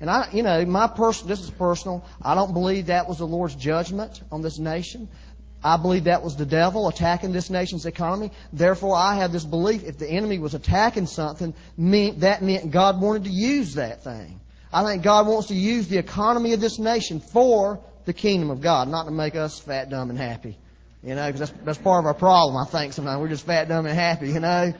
And 0.00 0.10
I, 0.10 0.28
you 0.32 0.42
know, 0.42 0.64
my 0.64 0.88
person, 0.88 1.28
this 1.28 1.40
is 1.40 1.50
personal. 1.50 2.04
I 2.20 2.34
don't 2.34 2.52
believe 2.52 2.86
that 2.86 3.08
was 3.08 3.18
the 3.18 3.26
Lord's 3.26 3.54
judgment 3.54 4.20
on 4.32 4.42
this 4.42 4.58
nation. 4.58 5.08
I 5.62 5.76
believe 5.76 6.04
that 6.04 6.24
was 6.24 6.34
the 6.34 6.46
devil 6.46 6.88
attacking 6.88 7.32
this 7.32 7.50
nation's 7.50 7.86
economy. 7.86 8.32
Therefore, 8.52 8.96
I 8.96 9.16
have 9.16 9.30
this 9.30 9.44
belief 9.44 9.84
if 9.84 9.98
the 9.98 10.08
enemy 10.10 10.40
was 10.40 10.54
attacking 10.54 11.06
something, 11.06 11.54
that 11.78 12.42
meant 12.42 12.70
God 12.72 13.00
wanted 13.00 13.24
to 13.24 13.30
use 13.30 13.74
that 13.74 14.02
thing. 14.02 14.40
I 14.72 14.82
think 14.84 15.04
God 15.04 15.28
wants 15.28 15.48
to 15.48 15.54
use 15.54 15.86
the 15.86 15.98
economy 15.98 16.54
of 16.54 16.60
this 16.60 16.78
nation 16.78 17.20
for 17.20 17.78
the 18.06 18.12
kingdom 18.12 18.50
of 18.50 18.60
God, 18.60 18.88
not 18.88 19.04
to 19.04 19.12
make 19.12 19.36
us 19.36 19.60
fat, 19.60 19.90
dumb, 19.90 20.10
and 20.10 20.18
happy. 20.18 20.58
You 21.04 21.14
know, 21.14 21.26
because 21.26 21.50
that's, 21.50 21.64
that's 21.64 21.78
part 21.78 22.00
of 22.00 22.06
our 22.06 22.14
problem, 22.14 22.56
I 22.56 22.68
think, 22.68 22.92
sometimes. 22.92 23.20
We're 23.20 23.28
just 23.28 23.46
fat, 23.46 23.68
dumb, 23.68 23.86
and 23.86 23.94
happy, 23.94 24.30
you 24.30 24.40
know? 24.40 24.72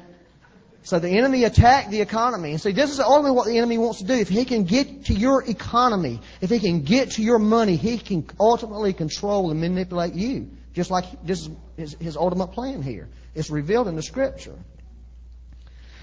So 0.84 0.98
the 0.98 1.10
enemy 1.10 1.44
attacked 1.44 1.90
the 1.90 2.00
economy. 2.00 2.50
And 2.50 2.60
see, 2.60 2.72
this 2.72 2.90
is 2.90 2.98
ultimately 2.98 3.36
what 3.36 3.46
the 3.46 3.56
enemy 3.56 3.78
wants 3.78 3.98
to 3.98 4.04
do. 4.04 4.14
If 4.14 4.28
he 4.28 4.44
can 4.44 4.64
get 4.64 5.06
to 5.06 5.14
your 5.14 5.42
economy, 5.48 6.20
if 6.40 6.50
he 6.50 6.58
can 6.58 6.82
get 6.82 7.12
to 7.12 7.22
your 7.22 7.38
money, 7.38 7.76
he 7.76 7.98
can 7.98 8.26
ultimately 8.40 8.92
control 8.92 9.50
and 9.50 9.60
manipulate 9.60 10.14
you. 10.14 10.50
Just 10.74 10.90
like 10.90 11.04
this 11.24 11.40
is 11.40 11.50
his, 11.76 11.96
his 12.00 12.16
ultimate 12.16 12.48
plan 12.48 12.82
here. 12.82 13.08
It's 13.34 13.50
revealed 13.50 13.86
in 13.86 13.94
the 13.94 14.02
scripture. 14.02 14.58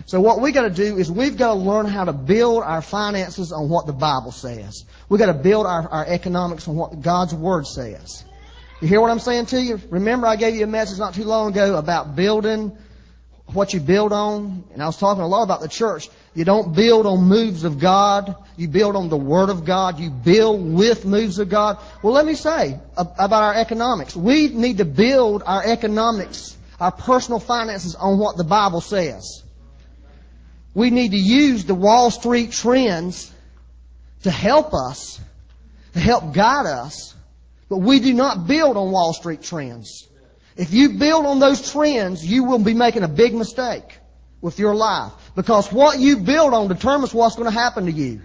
So 0.06 0.22
what 0.22 0.40
we 0.40 0.54
got 0.54 0.62
to 0.62 0.70
do 0.70 0.98
is 0.98 1.12
we've 1.12 1.36
got 1.36 1.56
to 1.56 1.60
learn 1.60 1.86
how 1.86 2.06
to 2.06 2.14
build 2.14 2.64
our 2.64 2.82
finances 2.82 3.52
on 3.52 3.68
what 3.68 3.86
the 3.86 3.94
Bible 3.94 4.32
says. 4.32 4.86
We've 5.10 5.20
got 5.20 5.26
to 5.26 5.34
build 5.34 5.66
our, 5.66 5.88
our 5.90 6.06
economics 6.06 6.68
on 6.68 6.76
what 6.76 7.02
God's 7.02 7.34
Word 7.34 7.68
says. 7.68 8.24
You 8.82 8.88
hear 8.88 9.02
what 9.02 9.12
I'm 9.12 9.20
saying 9.20 9.48
to 9.48 9.62
you? 9.62 9.82
Remember 9.90 10.26
I 10.26 10.38
gave 10.38 10.56
you 10.56 10.64
a 10.64 10.68
message 10.68 11.00
not 11.00 11.16
too 11.16 11.26
long 11.26 11.52
ago 11.52 11.76
about 11.76 12.16
building 12.16 12.78
what 13.54 13.74
you 13.74 13.80
build 13.80 14.14
on? 14.14 14.64
And 14.74 14.82
I 14.82 14.86
was 14.86 14.98
talking 14.98 15.24
a 15.24 15.28
lot 15.28 15.44
about 15.44 15.62
the 15.62 15.68
church. 15.68 16.10
You 16.34 16.46
don't 16.46 16.76
build 16.76 17.06
on 17.06 17.24
moves 17.24 17.64
of 17.64 17.80
God. 17.80 18.36
You 18.58 18.68
build 18.68 18.96
on 18.96 19.10
the 19.10 19.18
Word 19.18 19.50
of 19.50 19.66
God. 19.66 20.00
You 20.00 20.10
build 20.10 20.74
with 20.74 21.06
moves 21.06 21.40
of 21.40 21.50
God. 21.50 21.78
Well, 22.04 22.14
let 22.14 22.26
me 22.26 22.36
say 22.36 22.80
about 22.98 23.44
our 23.44 23.56
economics. 23.56 24.16
We 24.16 24.50
need 24.50 24.78
to 24.78 24.86
build 24.86 25.44
our 25.46 25.64
economics, 25.64 26.58
our 26.80 26.92
personal 26.92 27.40
finances 27.40 27.96
on 27.96 28.20
what 28.20 28.38
the 28.38 28.44
Bible 28.44 28.82
says. 28.82 29.44
We 30.74 30.90
need 30.90 31.12
to 31.12 31.18
use 31.18 31.66
the 31.66 31.76
Wall 31.76 32.12
Street 32.12 32.52
trends 32.52 33.32
to 34.24 34.32
help 34.32 34.74
us, 34.74 35.20
to 35.94 36.00
help 36.00 36.34
guide 36.34 36.66
us, 36.66 37.16
but 37.70 37.78
we 37.78 38.00
do 38.00 38.14
not 38.14 38.48
build 38.48 38.78
on 38.78 38.92
Wall 38.92 39.14
Street 39.14 39.42
trends. 39.42 40.09
If 40.60 40.74
you 40.74 40.90
build 40.90 41.26
on 41.26 41.40
those 41.40 41.72
trends, 41.72 42.26
you 42.26 42.44
will 42.44 42.60
be 42.60 42.74
making 42.74 43.04
a 43.04 43.08
big 43.08 43.34
mistake 43.34 43.98
with 44.42 44.60
your 44.60 44.76
life. 44.76 45.14
Because 45.34 45.72
what 45.72 46.00
you 46.00 46.18
build 46.18 46.54
on 46.54 46.68
determines 46.68 47.14
what's 47.14 47.38
going 47.38 47.50
to 47.50 47.58
happen 47.58 47.86
to 47.86 47.92
you. 47.94 48.24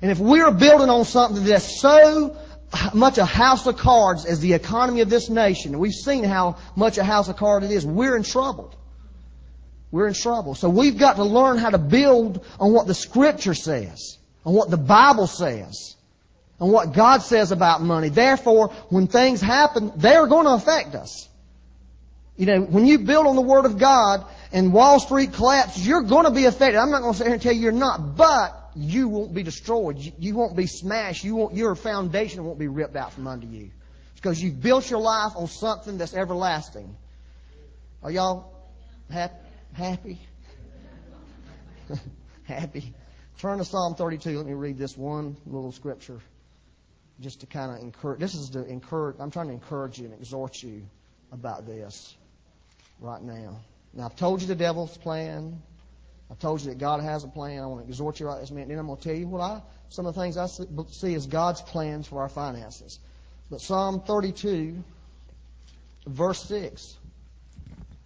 And 0.00 0.12
if 0.12 0.20
we're 0.20 0.52
building 0.52 0.88
on 0.88 1.04
something 1.04 1.42
that's 1.42 1.80
so 1.80 2.36
much 2.94 3.18
a 3.18 3.24
house 3.24 3.66
of 3.66 3.78
cards 3.78 4.26
as 4.26 4.38
the 4.38 4.52
economy 4.52 5.00
of 5.00 5.10
this 5.10 5.28
nation, 5.28 5.80
we've 5.80 5.92
seen 5.92 6.22
how 6.22 6.58
much 6.76 6.98
a 6.98 7.04
house 7.04 7.28
of 7.28 7.36
cards 7.36 7.66
it 7.66 7.72
is, 7.72 7.84
we're 7.84 8.16
in 8.16 8.22
trouble. 8.22 8.72
We're 9.90 10.06
in 10.06 10.14
trouble. 10.14 10.54
So 10.54 10.68
we've 10.68 10.98
got 10.98 11.16
to 11.16 11.24
learn 11.24 11.58
how 11.58 11.70
to 11.70 11.78
build 11.78 12.46
on 12.60 12.72
what 12.72 12.86
the 12.86 12.94
Scripture 12.94 13.54
says, 13.54 14.18
on 14.46 14.54
what 14.54 14.70
the 14.70 14.76
Bible 14.76 15.26
says, 15.26 15.96
on 16.60 16.70
what 16.70 16.92
God 16.92 17.22
says 17.22 17.52
about 17.52 17.82
money. 17.82 18.08
Therefore, 18.08 18.68
when 18.88 19.06
things 19.06 19.40
happen, 19.40 19.92
they're 19.96 20.26
going 20.26 20.46
to 20.46 20.52
affect 20.52 20.94
us. 20.94 21.28
You 22.36 22.46
know, 22.46 22.60
when 22.60 22.86
you 22.86 23.00
build 23.00 23.26
on 23.26 23.36
the 23.36 23.42
Word 23.42 23.64
of 23.64 23.78
God 23.78 24.24
and 24.52 24.72
Wall 24.72 25.00
Street 25.00 25.32
collapses, 25.32 25.86
you're 25.86 26.02
going 26.02 26.24
to 26.24 26.30
be 26.30 26.44
affected. 26.44 26.78
I'm 26.78 26.90
not 26.90 27.02
going 27.02 27.12
to 27.12 27.18
sit 27.18 27.26
here 27.26 27.34
and 27.34 27.42
tell 27.42 27.52
you 27.52 27.60
you're 27.60 27.72
not, 27.72 28.16
but 28.16 28.70
you 28.76 29.08
won't 29.08 29.34
be 29.34 29.42
destroyed. 29.42 29.98
You 30.18 30.34
won't 30.36 30.56
be 30.56 30.66
smashed. 30.66 31.24
You 31.24 31.34
won't, 31.34 31.54
your 31.54 31.74
foundation 31.74 32.44
won't 32.44 32.58
be 32.58 32.68
ripped 32.68 32.96
out 32.96 33.12
from 33.12 33.26
under 33.26 33.46
you. 33.46 33.70
Because 34.14 34.40
you've 34.40 34.60
built 34.60 34.88
your 34.90 35.00
life 35.00 35.32
on 35.36 35.46
something 35.48 35.98
that's 35.98 36.14
everlasting. 36.14 36.96
Are 38.02 38.10
y'all 38.10 38.52
happy? 39.10 39.34
Happy? 39.74 40.20
Happy. 42.44 42.94
Turn 43.38 43.58
to 43.58 43.64
Psalm 43.64 43.94
32. 43.94 44.36
Let 44.36 44.46
me 44.46 44.54
read 44.54 44.78
this 44.78 44.96
one 44.96 45.36
little 45.46 45.72
scripture 45.72 46.20
just 47.20 47.40
to 47.40 47.46
kind 47.46 47.72
of 47.72 47.82
encourage. 47.82 48.20
This 48.20 48.34
is 48.34 48.50
to 48.50 48.64
encourage. 48.64 49.16
I'm 49.18 49.30
trying 49.30 49.48
to 49.48 49.52
encourage 49.52 49.98
you 49.98 50.06
and 50.06 50.14
exhort 50.14 50.62
you 50.62 50.82
about 51.32 51.66
this 51.66 52.16
right 53.00 53.22
now. 53.22 53.60
Now, 53.92 54.06
I've 54.06 54.16
told 54.16 54.40
you 54.40 54.46
the 54.46 54.54
devil's 54.54 54.96
plan. 54.96 55.62
I've 56.30 56.38
told 56.38 56.60
you 56.60 56.68
that 56.68 56.78
God 56.78 57.00
has 57.00 57.24
a 57.24 57.28
plan. 57.28 57.62
I 57.62 57.66
want 57.66 57.82
to 57.82 57.88
exhort 57.88 58.20
you 58.20 58.26
right 58.26 58.40
this 58.40 58.50
minute. 58.50 58.68
Then 58.68 58.78
I'm 58.78 58.86
going 58.86 58.98
to 58.98 59.04
tell 59.04 59.16
you 59.16 59.26
what 59.26 59.40
I, 59.40 59.62
some 59.88 60.06
of 60.06 60.14
the 60.14 60.20
things 60.20 60.36
I 60.36 60.46
see 60.46 61.14
as 61.14 61.26
God's 61.26 61.62
plans 61.62 62.06
for 62.06 62.20
our 62.20 62.28
finances. 62.28 62.98
But 63.50 63.60
Psalm 63.62 64.02
32, 64.02 64.82
verse 66.06 66.42
6. 66.44 66.96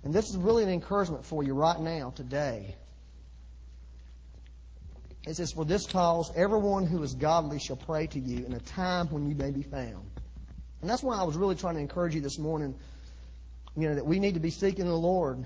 And 0.05 0.15
this 0.15 0.31
is 0.31 0.37
really 0.37 0.63
an 0.63 0.69
encouragement 0.69 1.25
for 1.25 1.43
you 1.43 1.55
right 1.55 1.79
now, 1.81 2.11
today. 2.11 2.77
It 5.27 5.37
says, 5.37 5.53
For 5.53 5.65
this 5.65 5.87
cause, 5.87 6.33
everyone 6.35 6.87
who 6.87 7.03
is 7.03 7.15
godly 7.15 7.59
shall 7.59 7.77
pray 7.77 8.07
to 8.09 8.19
you 8.19 8.45
in 8.45 8.53
a 8.53 8.61
time 8.61 9.09
when 9.09 9.29
you 9.29 9.35
may 9.35 9.51
be 9.51 9.63
found. 9.63 10.11
And 10.81 10.91
that's 10.91 11.03
why 11.03 11.17
I 11.17 11.23
was 11.23 11.37
really 11.37 11.55
trying 11.55 11.75
to 11.75 11.81
encourage 11.81 12.15
you 12.15 12.21
this 12.21 12.39
morning, 12.39 12.75
you 13.77 13.89
know, 13.89 13.95
that 13.95 14.07
we 14.07 14.19
need 14.19 14.35
to 14.35 14.41
be 14.41 14.51
seeking 14.51 14.87
the 14.87 14.97
Lord 14.97 15.45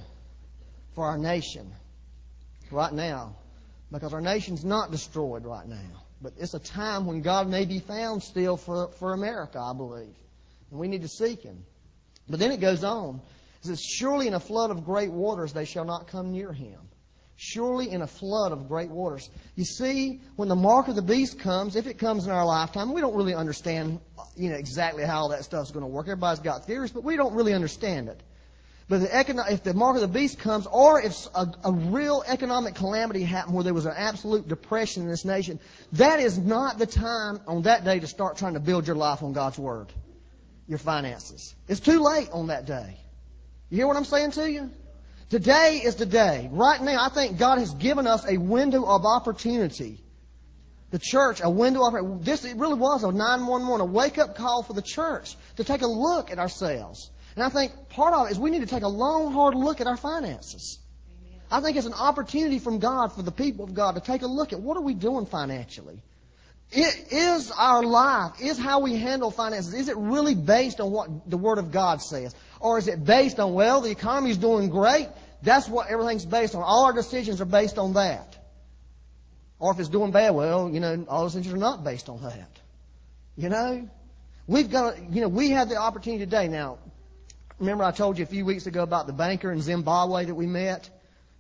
for 0.95 1.05
our 1.05 1.19
nation 1.19 1.71
right 2.71 2.93
now. 2.93 3.37
Because 3.93 4.13
our 4.13 4.21
nation's 4.21 4.65
not 4.65 4.91
destroyed 4.91 5.45
right 5.45 5.69
now. 5.69 6.05
But 6.21 6.33
it's 6.39 6.55
a 6.55 6.59
time 6.59 7.07
when 7.07 7.21
God 7.21 7.49
may 7.49 7.67
be 7.67 7.79
found 7.79 8.23
still 8.23 8.57
for, 8.57 8.89
for 8.99 9.13
America, 9.13 9.61
I 9.61 9.75
believe. 9.75 10.15
And 10.71 10.81
we 10.81 10.89
need 10.89 11.03
to 11.03 11.09
seek 11.09 11.43
Him. 11.43 11.65
But 12.29 12.41
then 12.41 12.51
it 12.51 12.61
goes 12.61 12.83
on. 12.83 13.21
It 13.63 13.67
says, 13.67 13.81
Surely 13.81 14.27
in 14.27 14.35
a 14.35 14.41
flood 14.41 14.71
of 14.71 14.85
great 14.85 15.11
waters 15.11 15.53
they 15.53 15.65
shall 15.65 15.85
not 15.85 16.09
come 16.09 16.33
near 16.33 16.53
him. 16.53 16.79
Surely 17.37 17.91
in 17.91 18.01
a 18.01 18.07
flood 18.07 18.53
of 18.53 18.67
great 18.67 18.91
waters. 18.91 19.29
You 19.57 19.65
see, 19.65 20.21
when 20.37 20.49
the 20.49 20.57
mark 20.57 20.89
of 20.89 20.97
the 20.97 21.03
beast 21.03 21.39
comes, 21.39 21.77
if 21.77 21.87
it 21.87 21.99
comes 21.99 22.25
in 22.25 22.33
our 22.33 22.47
lifetime, 22.47 22.95
we 22.95 23.03
don't 23.03 23.15
really 23.15 23.35
understand, 23.35 24.01
you 24.37 24.49
know, 24.49 24.57
exactly 24.57 25.05
how 25.05 25.21
all 25.21 25.29
that 25.29 25.45
stuff's 25.45 25.71
going 25.71 25.85
to 25.85 25.89
work. 25.89 26.07
Everybody's 26.07 26.41
got 26.41 26.67
theories, 26.67 26.93
but 26.93 27.05
we 27.05 27.17
don't 27.17 27.35
really 27.35 27.53
understand 27.53 28.09
it. 28.09 28.23
But 28.89 29.01
the 29.01 29.09
econo- 29.09 29.51
if 29.51 29.65
the 29.65 29.75
mark 29.75 29.97
of 29.97 30.01
the 30.01 30.09
beast 30.09 30.39
comes, 30.39 30.67
or 30.67 31.03
if 31.03 31.27
a, 31.35 31.53
a 31.65 31.73
real 31.73 32.23
economic 32.27 32.77
calamity 32.77 33.25
happened 33.25 33.55
where 33.55 33.65
there 33.65 33.75
was 33.75 33.85
an 33.85 33.95
absolute 33.97 34.49
depression 34.49 35.03
in 35.03 35.09
this 35.09 35.25
nation, 35.25 35.59
that 35.93 36.21
is 36.21 36.39
not 36.39 36.79
the 36.79 36.87
time 36.87 37.41
on 37.47 37.63
that 37.63 37.85
day 37.85 37.99
to 37.99 38.07
start 38.07 38.39
trying 38.39 38.55
to 38.55 38.61
build 38.61 38.87
your 38.87 38.97
life 38.97 39.23
on 39.23 39.33
God's 39.33 39.59
Word, 39.59 39.93
your 40.69 40.79
finances. 40.79 41.55
It's 41.69 41.81
too 41.81 42.01
late 42.01 42.31
on 42.31 42.47
that 42.47 42.65
day. 42.65 42.97
You 43.71 43.79
hear 43.79 43.89
what 43.89 43.97
I'm 43.97 44.05
saying 44.05 44.31
to 44.33 44.51
you? 44.51 44.71
Today 45.29 45.81
is 45.85 45.97
the 45.97 46.07
day. 46.07 46.49
Right 46.53 46.81
now, 46.81 47.05
I 47.05 47.09
think 47.09 47.39
God 47.39 47.59
has 47.59 47.75
given 47.75 48.07
us 48.07 48.25
a 48.29 48.39
window 48.39 48.85
of 48.85 49.05
opportunity. 49.05 50.01
The 50.91 51.01
church, 51.01 51.41
a 51.43 51.51
window 51.51 51.85
of 51.85 52.25
this 52.25 52.45
it 52.45 52.57
really 52.57 52.75
was 52.75 53.03
a 53.03 53.11
911, 53.11 53.81
a 53.81 53.85
wake 53.85 54.19
up 54.19 54.37
call 54.37 54.63
for 54.63 54.73
the 54.73 54.83
church 54.83 55.37
to 55.57 55.65
take 55.65 55.83
a 55.83 55.87
look 55.87 56.31
at 56.31 56.39
ourselves. 56.39 57.11
And 57.35 57.45
I 57.45 57.49
think 57.49 57.89
part 57.89 58.15
of 58.15 58.29
it 58.29 58.33
is 58.33 58.39
we 58.39 58.51
need 58.51 58.61
to 58.61 58.67
take 58.67 58.85
a 58.85 58.89
long, 58.89 59.33
hard 59.33 59.57
look 59.57 59.81
at 59.81 59.89
our 59.89 59.97
finances. 59.97 60.79
I 61.51 61.61
think 61.61 61.77
it's 61.77 61.87
an 61.87 61.93
opportunity 61.93 62.61
from 62.61 62.79
God 62.79 63.13
for 63.13 63.23
the 63.23 63.33
people 63.33 63.65
of 63.65 63.75
God 63.75 63.97
to 63.97 64.01
take 64.01 64.23
a 64.23 64.27
look 64.27 64.53
at 64.53 64.61
what 64.61 64.77
are 64.77 64.83
we 64.83 64.95
doing 64.95 65.27
financially. 65.27 66.03
It 66.71 67.13
is 67.13 67.53
our 67.53 67.83
life, 67.83 68.41
is 68.41 68.59
how 68.59 68.81
we 68.81 68.97
handle 68.97 69.31
finances, 69.31 69.75
is 69.75 69.89
it 69.89 69.97
really 69.97 70.35
based 70.35 70.81
on 70.81 70.91
what 70.91 71.31
the 71.31 71.37
Word 71.37 71.59
of 71.59 71.71
God 71.71 72.01
says? 72.01 72.35
Or 72.67 72.79
is 72.79 72.89
it 72.89 73.05
based 73.05 73.39
on, 73.39 73.55
well, 73.55 73.81
the 73.81 73.93
economy 73.93 74.33
is 74.33 74.39
doing 74.39 74.71
great, 74.71 75.09
that's 75.41 75.69
what 75.69 75.87
everything's 75.89 76.25
based 76.27 76.57
on. 76.57 76.65
All 76.65 76.87
our 76.87 76.93
decisions 76.93 77.41
are 77.41 77.45
based 77.45 77.79
on 77.79 77.93
that. 77.93 78.37
Or 79.61 79.71
if 79.71 79.79
it's 79.79 79.89
doing 79.89 80.11
bad, 80.11 80.35
well, 80.35 80.69
you 80.69 80.81
know, 80.81 81.07
all 81.09 81.29
those 81.29 81.47
are 81.47 81.57
not 81.57 81.85
based 81.85 82.09
on 82.09 82.21
that. 82.25 82.51
You 83.37 83.51
know? 83.51 83.89
We've 84.49 84.69
got, 84.69 84.99
you 85.13 85.21
know, 85.21 85.29
we 85.29 85.51
have 85.51 85.69
the 85.69 85.77
opportunity 85.77 86.25
today. 86.25 86.49
Now, 86.49 86.79
remember 87.61 87.85
I 87.85 87.93
told 87.93 88.19
you 88.19 88.25
a 88.25 88.27
few 88.27 88.45
weeks 88.45 88.67
ago 88.67 88.83
about 88.83 89.07
the 89.07 89.13
banker 89.13 89.53
in 89.53 89.63
Zimbabwe 89.63 90.25
that 90.25 90.35
we 90.35 90.49
met? 90.49 90.91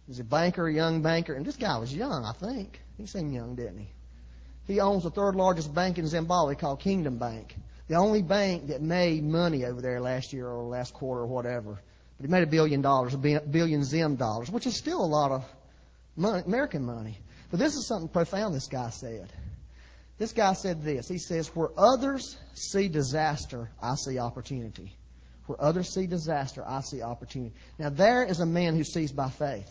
He's 0.07 0.21
a 0.21 0.25
banker, 0.25 0.69
a 0.69 0.73
young 0.73 1.03
banker, 1.03 1.35
and 1.35 1.45
this 1.45 1.57
guy 1.57 1.77
was 1.79 1.93
young, 1.93 2.25
I 2.25 2.35
think. 2.35 2.81
He 2.99 3.07
seemed 3.07 3.35
young, 3.35 3.57
didn't 3.57 3.79
he? 3.79 3.89
He 4.69 4.79
owns 4.79 5.03
the 5.03 5.11
third 5.11 5.35
largest 5.35 5.75
bank 5.75 5.99
in 5.99 6.07
Zimbabwe 6.07 6.55
called 6.55 6.79
Kingdom 6.79 7.19
Bank. 7.19 7.57
The 7.89 7.95
only 7.95 8.23
bank 8.23 8.69
that 8.69 8.83
made 8.83 9.23
money 9.23 9.65
over 9.65 9.81
there 9.81 10.01
last 10.01 10.33
year 10.33 10.49
or 10.49 10.65
last 10.65 10.93
quarter 10.93 11.23
or 11.23 11.27
whatever. 11.27 11.79
But 12.17 12.27
he 12.27 12.31
made 12.31 12.43
a 12.43 12.47
billion 12.47 12.81
dollars, 12.81 13.15
a 13.15 13.19
billion 13.19 13.85
Zim 13.85 14.17
dollars, 14.17 14.51
which 14.51 14.67
is 14.67 14.77
still 14.77 15.05
a 15.05 15.07
lot 15.07 15.31
of 15.31 15.45
money, 16.17 16.43
American 16.47 16.85
money. 16.85 17.19
But 17.51 17.61
this 17.61 17.75
is 17.75 17.87
something 17.87 18.09
profound 18.09 18.55
this 18.55 18.67
guy 18.67 18.91
said. 18.91 19.33
This 20.19 20.33
guy 20.33 20.55
said 20.55 20.83
this. 20.83 21.09
He 21.09 21.19
says, 21.19 21.49
Where 21.55 21.69
others 21.77 22.37
see 22.55 22.89
disaster, 22.89 23.71
I 23.81 23.95
see 23.97 24.19
opportunity. 24.19 24.97
Where 25.47 25.61
others 25.63 25.93
see 25.93 26.07
disaster, 26.07 26.65
I 26.67 26.81
see 26.81 27.03
opportunity. 27.03 27.55
Now, 27.79 27.91
there 27.91 28.25
is 28.25 28.41
a 28.41 28.47
man 28.47 28.75
who 28.75 28.83
sees 28.83 29.13
by 29.13 29.31
faith. 29.31 29.71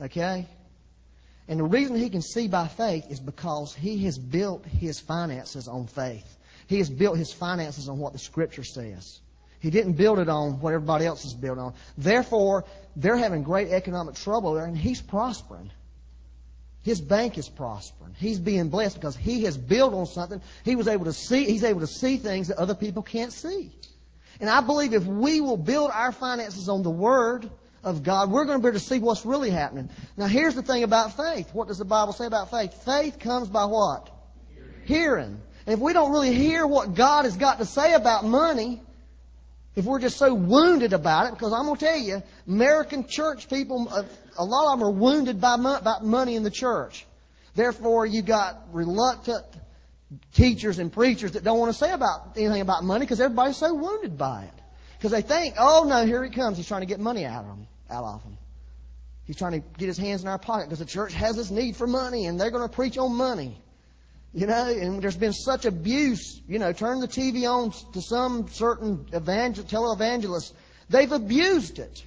Okay? 0.00 0.46
And 1.48 1.58
the 1.58 1.64
reason 1.64 1.96
he 1.96 2.10
can 2.10 2.22
see 2.22 2.48
by 2.48 2.68
faith 2.68 3.10
is 3.10 3.18
because 3.18 3.74
he 3.74 4.04
has 4.04 4.18
built 4.18 4.64
his 4.64 5.00
finances 5.00 5.68
on 5.68 5.86
faith. 5.86 6.33
He 6.66 6.78
has 6.78 6.90
built 6.90 7.18
his 7.18 7.32
finances 7.32 7.88
on 7.88 7.98
what 7.98 8.12
the 8.12 8.18
Scripture 8.18 8.64
says. 8.64 9.20
He 9.60 9.70
didn't 9.70 9.94
build 9.94 10.18
it 10.18 10.28
on 10.28 10.60
what 10.60 10.74
everybody 10.74 11.06
else 11.06 11.24
is 11.24 11.32
built 11.32 11.58
on. 11.58 11.74
Therefore, 11.96 12.64
they're 12.96 13.16
having 13.16 13.42
great 13.42 13.68
economic 13.68 14.14
trouble 14.14 14.58
and 14.58 14.76
he's 14.76 15.00
prospering. 15.00 15.70
His 16.82 17.00
bank 17.00 17.38
is 17.38 17.48
prospering. 17.48 18.14
He's 18.14 18.38
being 18.38 18.68
blessed 18.68 18.96
because 18.96 19.16
he 19.16 19.44
has 19.44 19.56
built 19.56 19.94
on 19.94 20.04
something. 20.04 20.42
He 20.64 20.76
was 20.76 20.86
able 20.86 21.06
to 21.06 21.14
see. 21.14 21.46
He's 21.46 21.64
able 21.64 21.80
to 21.80 21.86
see 21.86 22.18
things 22.18 22.48
that 22.48 22.58
other 22.58 22.74
people 22.74 23.02
can't 23.02 23.32
see. 23.32 23.72
And 24.38 24.50
I 24.50 24.60
believe 24.60 24.92
if 24.92 25.06
we 25.06 25.40
will 25.40 25.56
build 25.56 25.90
our 25.90 26.12
finances 26.12 26.68
on 26.68 26.82
the 26.82 26.90
Word 26.90 27.48
of 27.82 28.02
God, 28.02 28.30
we're 28.30 28.44
going 28.44 28.58
to 28.58 28.62
be 28.62 28.68
able 28.68 28.78
to 28.78 28.84
see 28.84 28.98
what's 28.98 29.24
really 29.24 29.48
happening. 29.48 29.88
Now 30.18 30.26
here's 30.26 30.54
the 30.54 30.62
thing 30.62 30.82
about 30.82 31.16
faith. 31.16 31.54
What 31.54 31.68
does 31.68 31.78
the 31.78 31.86
Bible 31.86 32.12
say 32.12 32.26
about 32.26 32.50
faith? 32.50 32.74
Faith 32.84 33.18
comes 33.18 33.48
by 33.48 33.64
what? 33.64 34.10
Hearing. 34.84 35.24
And 35.26 35.40
if 35.66 35.78
we 35.78 35.92
don't 35.92 36.12
really 36.12 36.34
hear 36.34 36.66
what 36.66 36.94
God 36.94 37.24
has 37.24 37.36
got 37.36 37.58
to 37.58 37.64
say 37.64 37.94
about 37.94 38.24
money, 38.24 38.82
if 39.76 39.84
we're 39.84 39.98
just 39.98 40.18
so 40.18 40.32
wounded 40.34 40.92
about 40.92 41.26
it, 41.26 41.30
because 41.32 41.52
I'm 41.52 41.64
going 41.64 41.76
to 41.76 41.84
tell 41.84 41.98
you, 41.98 42.22
American 42.46 43.06
church 43.08 43.48
people, 43.48 43.88
a 44.38 44.44
lot 44.44 44.72
of 44.72 44.78
them 44.78 44.88
are 44.88 44.90
wounded 44.90 45.40
by 45.40 45.56
money 46.02 46.36
in 46.36 46.42
the 46.42 46.50
church. 46.50 47.06
Therefore, 47.54 48.06
you've 48.06 48.26
got 48.26 48.60
reluctant 48.72 49.44
teachers 50.34 50.78
and 50.78 50.92
preachers 50.92 51.32
that 51.32 51.44
don't 51.44 51.58
want 51.58 51.72
to 51.72 51.78
say 51.78 51.92
about 51.92 52.36
anything 52.36 52.60
about 52.60 52.84
money 52.84 53.04
because 53.04 53.20
everybody's 53.20 53.56
so 53.56 53.74
wounded 53.74 54.16
by 54.18 54.44
it. 54.44 54.62
Because 54.98 55.10
they 55.10 55.22
think, 55.22 55.56
oh 55.58 55.84
no, 55.88 56.06
here 56.06 56.22
he 56.22 56.30
comes. 56.30 56.56
He's 56.56 56.68
trying 56.68 56.82
to 56.82 56.86
get 56.86 57.00
money 57.00 57.24
out 57.24 57.42
of 57.42 57.48
them, 57.48 57.66
out 57.90 58.04
of 58.04 58.22
them. 58.22 58.38
He's 59.26 59.36
trying 59.36 59.52
to 59.52 59.68
get 59.78 59.86
his 59.86 59.98
hands 59.98 60.22
in 60.22 60.28
our 60.28 60.38
pocket 60.38 60.66
because 60.66 60.78
the 60.78 60.84
church 60.84 61.14
has 61.14 61.36
this 61.36 61.50
need 61.50 61.76
for 61.76 61.86
money 61.86 62.26
and 62.26 62.38
they're 62.38 62.50
going 62.50 62.68
to 62.68 62.74
preach 62.74 62.98
on 62.98 63.14
money. 63.14 63.56
You 64.34 64.48
know, 64.48 64.68
and 64.68 65.00
there's 65.00 65.16
been 65.16 65.32
such 65.32 65.64
abuse. 65.64 66.40
You 66.48 66.58
know, 66.58 66.72
turn 66.72 66.98
the 66.98 67.06
TV 67.06 67.48
on 67.48 67.70
to 67.92 68.02
some 68.02 68.48
certain 68.48 69.06
evangel- 69.14 69.64
televangelists. 69.64 70.52
They've 70.90 71.12
abused 71.12 71.78
it. 71.78 72.04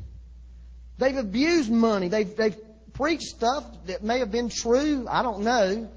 They've 0.97 1.15
abused 1.15 1.71
money. 1.71 2.09
They've, 2.09 2.35
they've 2.35 2.57
preached 2.93 3.27
stuff 3.27 3.63
that 3.85 4.03
may 4.03 4.19
have 4.19 4.31
been 4.31 4.49
true. 4.49 5.07
I 5.09 5.23
don't 5.23 5.41
know. 5.41 5.89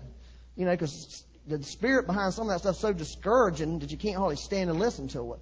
You 0.57 0.65
know, 0.67 0.71
because 0.71 1.25
the 1.49 1.63
spirit 1.65 2.07
behind 2.07 2.33
some 2.33 2.49
of 2.49 2.55
that 2.55 2.61
stuff 2.61 2.77
is 2.77 2.81
so 2.81 2.93
discouraging 2.93 3.81
that 3.81 3.91
you 3.91 3.97
can't 3.97 4.17
hardly 4.17 4.37
stand 4.37 4.71
and 4.71 4.79
listen 4.79 5.09
to 5.09 5.33
it. 5.33 5.41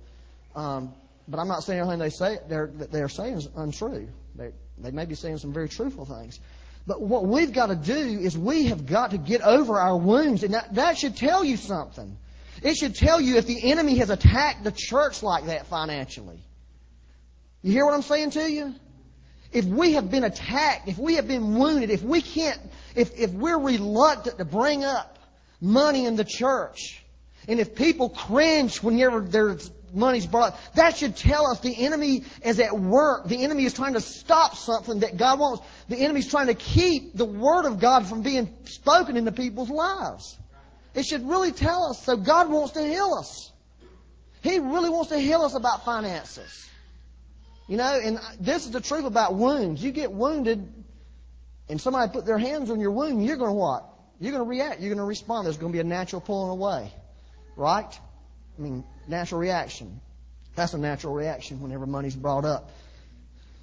Um, 0.57 0.95
but 1.29 1.39
I'm 1.39 1.49
not 1.49 1.65
saying 1.65 1.81
everything 1.81 1.99
they 1.99 2.11
say 2.11 2.39
they're, 2.49 2.69
they're 2.69 3.11
saying 3.11 3.35
is 3.35 3.49
untrue. 3.57 4.09
They, 4.35 4.53
they 4.79 4.91
may 4.91 5.05
be 5.05 5.15
saying 5.15 5.39
some 5.39 5.53
very 5.53 5.69
truthful 5.69 6.07
things. 6.07 6.41
But 6.89 7.03
what 7.03 7.27
we've 7.27 7.53
got 7.53 7.67
to 7.67 7.77
do 7.77 8.19
is 8.19 8.37
we 8.37 8.65
have 8.69 8.87
got 8.87 9.11
to 9.11 9.19
get 9.19 9.43
over 9.43 9.79
our 9.79 9.95
wounds. 9.95 10.43
And 10.43 10.55
that, 10.55 10.75
that 10.77 10.97
should 10.97 11.17
tell 11.17 11.45
you 11.45 11.59
something. 11.59 12.17
It 12.63 12.79
should 12.79 12.95
tell 12.95 13.21
you 13.21 13.37
if 13.37 13.47
the 13.47 13.71
enemy 13.71 13.99
has 13.99 14.09
attacked 14.09 14.65
the 14.65 14.73
church 14.73 15.23
like 15.23 15.47
that 15.47 15.67
financially. 15.67 16.43
You 17.61 17.73
hear 17.73 17.85
what 17.85 17.93
I'm 17.93 18.01
saying 18.01 18.31
to 18.31 18.51
you? 18.51 18.75
If 19.53 19.67
we 19.67 19.93
have 19.93 20.11
been 20.11 20.25
attacked, 20.25 20.89
if 20.89 20.97
we 20.97 21.17
have 21.17 21.29
been 21.29 21.59
wounded, 21.59 21.91
if 21.91 22.03
we 22.03 22.23
can't, 22.23 22.59
if, 22.95 23.19
if 23.19 23.33
we're 23.33 23.59
reluctant 23.59 24.39
to 24.39 24.47
bring 24.47 24.83
up 24.83 25.19
money 25.61 26.07
in 26.07 26.17
the 26.17 26.25
church, 26.25 27.05
and 27.47 27.61
if 27.61 27.75
people 27.75 28.09
cringe 28.09 28.83
whenever 28.83 29.21
there's 29.21 29.71
money's 29.93 30.27
brought. 30.27 30.59
That 30.75 30.97
should 30.97 31.17
tell 31.17 31.47
us 31.47 31.61
the 31.61 31.85
enemy 31.85 32.25
is 32.45 32.61
at 32.61 32.79
work. 32.79 33.29
The 33.29 33.43
enemy 33.43 33.65
is 33.65 33.75
trying 33.75 33.95
to 33.95 34.01
stop 34.01 34.57
something 34.57 35.01
that 35.01 35.17
God 35.17 35.39
wants. 35.39 35.67
The 35.89 35.97
enemy 35.97 36.21
is 36.21 36.29
trying 36.29 36.49
to 36.49 36.55
keep 36.55 37.17
the 37.17 37.25
Word 37.25 37.67
of 37.67 37.81
God 37.81 38.07
from 38.07 38.23
being 38.23 38.55
spoken 38.65 39.17
into 39.17 39.33
people's 39.33 39.71
lives. 39.71 40.37
It 40.95 41.05
should 41.05 41.29
really 41.29 41.53
tell 41.53 41.91
us. 41.91 42.03
So 42.05 42.17
God 42.17 42.51
wants 42.51 42.73
to 42.73 42.83
heal 42.83 43.15
us. 43.19 43.53
He 44.43 44.59
really 44.59 44.91
wants 44.91 45.11
to 45.11 45.19
heal 45.19 45.43
us 45.43 45.55
about 45.55 45.85
finances. 45.85 46.69
You 47.67 47.77
know, 47.77 48.01
and 48.03 48.19
this 48.41 48.65
is 48.65 48.71
the 48.71 48.81
truth 48.81 49.05
about 49.05 49.35
wounds. 49.35 49.83
You 49.83 49.93
get 49.93 50.11
wounded 50.11 50.73
and 51.69 51.81
somebody 51.81 52.11
put 52.11 52.25
their 52.25 52.39
hands 52.39 52.71
on 52.71 52.81
your 52.81 52.93
wound, 52.93 53.25
you're 53.25 53.37
going 53.37 53.51
to 53.51 53.55
what? 53.55 53.85
You're 54.21 54.33
going 54.33 54.45
to 54.45 54.49
react. 54.49 54.81
You're 54.81 54.89
going 54.89 54.99
to 54.99 55.05
respond. 55.05 55.47
There's 55.47 55.59
going 55.59 55.73
to 55.73 55.77
be 55.77 55.81
a 55.81 55.85
natural 55.85 56.21
pulling 56.21 56.51
away. 56.51 56.93
Right? 57.57 58.01
I 58.59 58.61
mean, 58.61 58.85
natural 59.09 59.41
reaction. 59.41 60.01
That's 60.55 60.75
a 60.75 60.79
natural 60.79 61.15
reaction 61.15 61.61
whenever 61.61 61.87
money's 61.87 62.17
brought 62.17 62.45
up. 62.45 62.71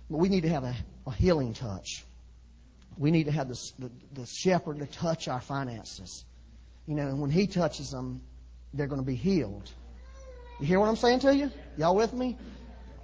But 0.10 0.18
we 0.18 0.30
need 0.30 0.42
to 0.42 0.50
have 0.50 0.64
a, 0.64 0.76
a 1.08 1.12
healing 1.12 1.54
touch. 1.54 2.04
We 2.98 3.12
need 3.12 3.26
to 3.26 3.32
have 3.32 3.50
the, 3.50 3.72
the, 3.80 3.92
the 4.14 4.26
shepherd 4.26 4.80
to 4.80 4.86
touch 4.86 5.28
our 5.28 5.42
finances. 5.42 6.24
You 6.88 6.96
know, 6.96 7.08
and 7.08 7.20
when 7.20 7.32
he 7.32 7.48
touches 7.48 7.92
them, 7.92 8.22
they're 8.74 8.88
going 8.88 9.02
to 9.02 9.06
be 9.06 9.16
healed. 9.16 9.70
You 10.60 10.68
hear 10.68 10.80
what 10.80 10.88
I'm 10.88 10.96
saying 10.96 11.20
to 11.22 11.36
you? 11.36 11.52
Y'all 11.78 11.96
with 11.96 12.14
me? 12.14 12.38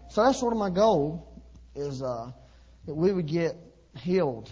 So 0.10 0.24
that's 0.24 0.40
sort 0.40 0.54
of 0.54 0.60
my 0.60 0.70
goal 0.70 1.28
is 1.76 2.02
uh, 2.02 2.32
that 2.86 2.96
we 2.96 3.12
would 3.12 3.28
get 3.28 3.56
healed 3.98 4.52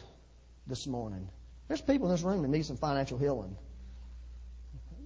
this 0.68 0.88
morning. 0.88 1.30
There's 1.68 1.82
people 1.82 2.08
in 2.08 2.14
this 2.14 2.24
room 2.24 2.42
that 2.42 2.48
need 2.48 2.66
some 2.66 2.78
financial 2.78 3.18
healing. 3.18 3.56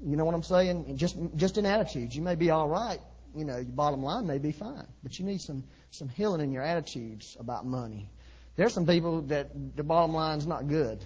You 0.05 0.17
know 0.17 0.25
what 0.25 0.35
I'm 0.35 0.43
saying? 0.43 0.97
Just 0.97 1.15
just 1.35 1.57
in 1.57 1.65
attitudes, 1.65 2.15
you 2.15 2.21
may 2.21 2.35
be 2.35 2.49
all 2.49 2.67
right. 2.67 2.99
You 3.35 3.45
know, 3.45 3.55
your 3.55 3.65
bottom 3.65 4.03
line 4.03 4.27
may 4.27 4.37
be 4.37 4.51
fine, 4.51 4.85
but 5.01 5.17
you 5.17 5.25
need 5.25 5.41
some 5.41 5.63
some 5.91 6.09
healing 6.09 6.41
in 6.41 6.51
your 6.51 6.63
attitudes 6.63 7.37
about 7.39 7.65
money. 7.65 8.09
There's 8.55 8.73
some 8.73 8.85
people 8.85 9.21
that 9.23 9.51
the 9.75 9.83
bottom 9.83 10.13
line's 10.13 10.45
not 10.45 10.67
good. 10.67 11.03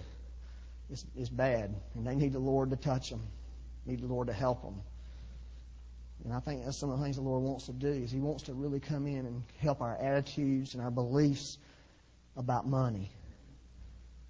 It's, 0.90 1.04
it's 1.16 1.28
bad, 1.28 1.74
and 1.94 2.06
they 2.06 2.14
need 2.14 2.32
the 2.32 2.38
Lord 2.38 2.70
to 2.70 2.76
touch 2.76 3.10
them. 3.10 3.22
Need 3.86 4.00
the 4.00 4.06
Lord 4.06 4.26
to 4.26 4.32
help 4.32 4.62
them. 4.62 4.80
And 6.24 6.32
I 6.32 6.40
think 6.40 6.64
that's 6.64 6.76
some 6.76 6.90
of 6.90 6.98
the 6.98 7.04
things 7.04 7.16
the 7.16 7.22
Lord 7.22 7.42
wants 7.42 7.66
to 7.66 7.72
do 7.72 7.88
is 7.88 8.10
He 8.10 8.18
wants 8.18 8.44
to 8.44 8.54
really 8.54 8.80
come 8.80 9.06
in 9.06 9.26
and 9.26 9.42
help 9.58 9.80
our 9.80 9.96
attitudes 9.96 10.74
and 10.74 10.82
our 10.82 10.90
beliefs 10.90 11.56
about 12.36 12.66
money 12.66 13.10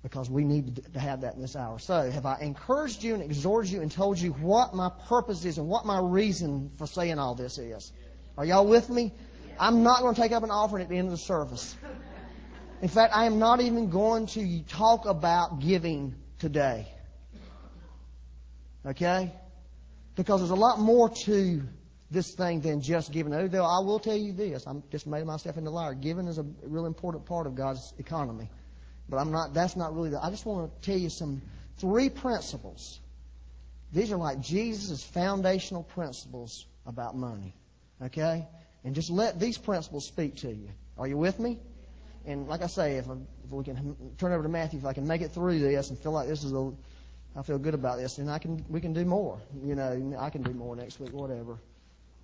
because 0.08 0.30
we 0.30 0.42
need 0.42 0.82
to 0.94 0.98
have 0.98 1.20
that 1.20 1.34
in 1.34 1.42
this 1.42 1.54
hour. 1.54 1.78
So, 1.78 2.10
have 2.10 2.24
I 2.24 2.38
encouraged 2.40 3.02
you 3.02 3.14
and 3.14 3.22
exhorted 3.22 3.70
you 3.70 3.82
and 3.82 3.92
told 3.92 4.18
you 4.18 4.32
what 4.32 4.74
my 4.74 4.90
purpose 5.06 5.44
is 5.44 5.58
and 5.58 5.68
what 5.68 5.84
my 5.84 6.00
reason 6.00 6.70
for 6.78 6.86
saying 6.86 7.18
all 7.18 7.34
this 7.34 7.58
is? 7.58 7.92
Are 8.38 8.44
y'all 8.44 8.66
with 8.66 8.88
me? 8.88 9.12
I'm 9.60 9.82
not 9.82 10.00
going 10.00 10.14
to 10.14 10.20
take 10.20 10.32
up 10.32 10.42
an 10.42 10.50
offering 10.50 10.82
at 10.82 10.88
the 10.88 10.96
end 10.96 11.08
of 11.08 11.12
the 11.12 11.18
service. 11.18 11.76
In 12.80 12.88
fact, 12.88 13.12
I 13.14 13.26
am 13.26 13.38
not 13.38 13.60
even 13.60 13.90
going 13.90 14.26
to 14.28 14.62
talk 14.62 15.04
about 15.04 15.60
giving 15.60 16.14
today. 16.38 16.86
Okay? 18.86 19.32
Because 20.14 20.40
there's 20.40 20.50
a 20.50 20.54
lot 20.54 20.78
more 20.78 21.10
to 21.24 21.62
this 22.10 22.34
thing 22.34 22.60
than 22.60 22.80
just 22.80 23.12
giving. 23.12 23.32
Though 23.32 23.64
I 23.64 23.80
will 23.80 23.98
tell 23.98 24.16
you 24.16 24.32
this, 24.32 24.64
I'm 24.66 24.82
just 24.90 25.06
made 25.06 25.26
myself 25.26 25.58
into 25.58 25.70
a 25.70 25.72
liar. 25.72 25.94
Giving 25.94 26.28
is 26.28 26.38
a 26.38 26.46
real 26.62 26.86
important 26.86 27.26
part 27.26 27.46
of 27.46 27.54
God's 27.54 27.92
economy. 27.98 28.48
But 29.08 29.18
I'm 29.18 29.30
not, 29.30 29.54
that's 29.54 29.76
not 29.76 29.94
really 29.94 30.10
the, 30.10 30.22
I 30.22 30.30
just 30.30 30.44
want 30.44 30.70
to 30.70 30.90
tell 30.90 30.98
you 30.98 31.08
some 31.08 31.40
three 31.78 32.10
principles. 32.10 33.00
These 33.92 34.12
are 34.12 34.16
like 34.16 34.40
Jesus' 34.40 35.02
foundational 35.02 35.82
principles 35.82 36.66
about 36.86 37.16
money. 37.16 37.54
Okay? 38.02 38.46
And 38.84 38.94
just 38.94 39.10
let 39.10 39.40
these 39.40 39.58
principles 39.58 40.06
speak 40.06 40.36
to 40.36 40.48
you. 40.48 40.68
Are 40.98 41.06
you 41.06 41.16
with 41.16 41.38
me? 41.38 41.58
And 42.26 42.46
like 42.46 42.62
I 42.62 42.66
say, 42.66 42.96
if, 42.96 43.08
I, 43.08 43.14
if 43.44 43.50
we 43.50 43.64
can 43.64 43.96
turn 44.18 44.32
over 44.32 44.42
to 44.42 44.48
Matthew, 44.48 44.78
if 44.80 44.84
I 44.84 44.92
can 44.92 45.06
make 45.06 45.22
it 45.22 45.32
through 45.32 45.58
this 45.58 45.88
and 45.88 45.98
feel 45.98 46.12
like 46.12 46.28
this 46.28 46.44
is 46.44 46.52
a, 46.52 46.72
I 47.34 47.42
feel 47.42 47.58
good 47.58 47.74
about 47.74 47.98
this, 47.98 48.16
then 48.16 48.28
I 48.28 48.38
can, 48.38 48.64
we 48.68 48.80
can 48.80 48.92
do 48.92 49.04
more. 49.04 49.40
You 49.64 49.74
know, 49.74 50.16
I 50.18 50.28
can 50.28 50.42
do 50.42 50.52
more 50.52 50.76
next 50.76 51.00
week, 51.00 51.12
whatever. 51.12 51.58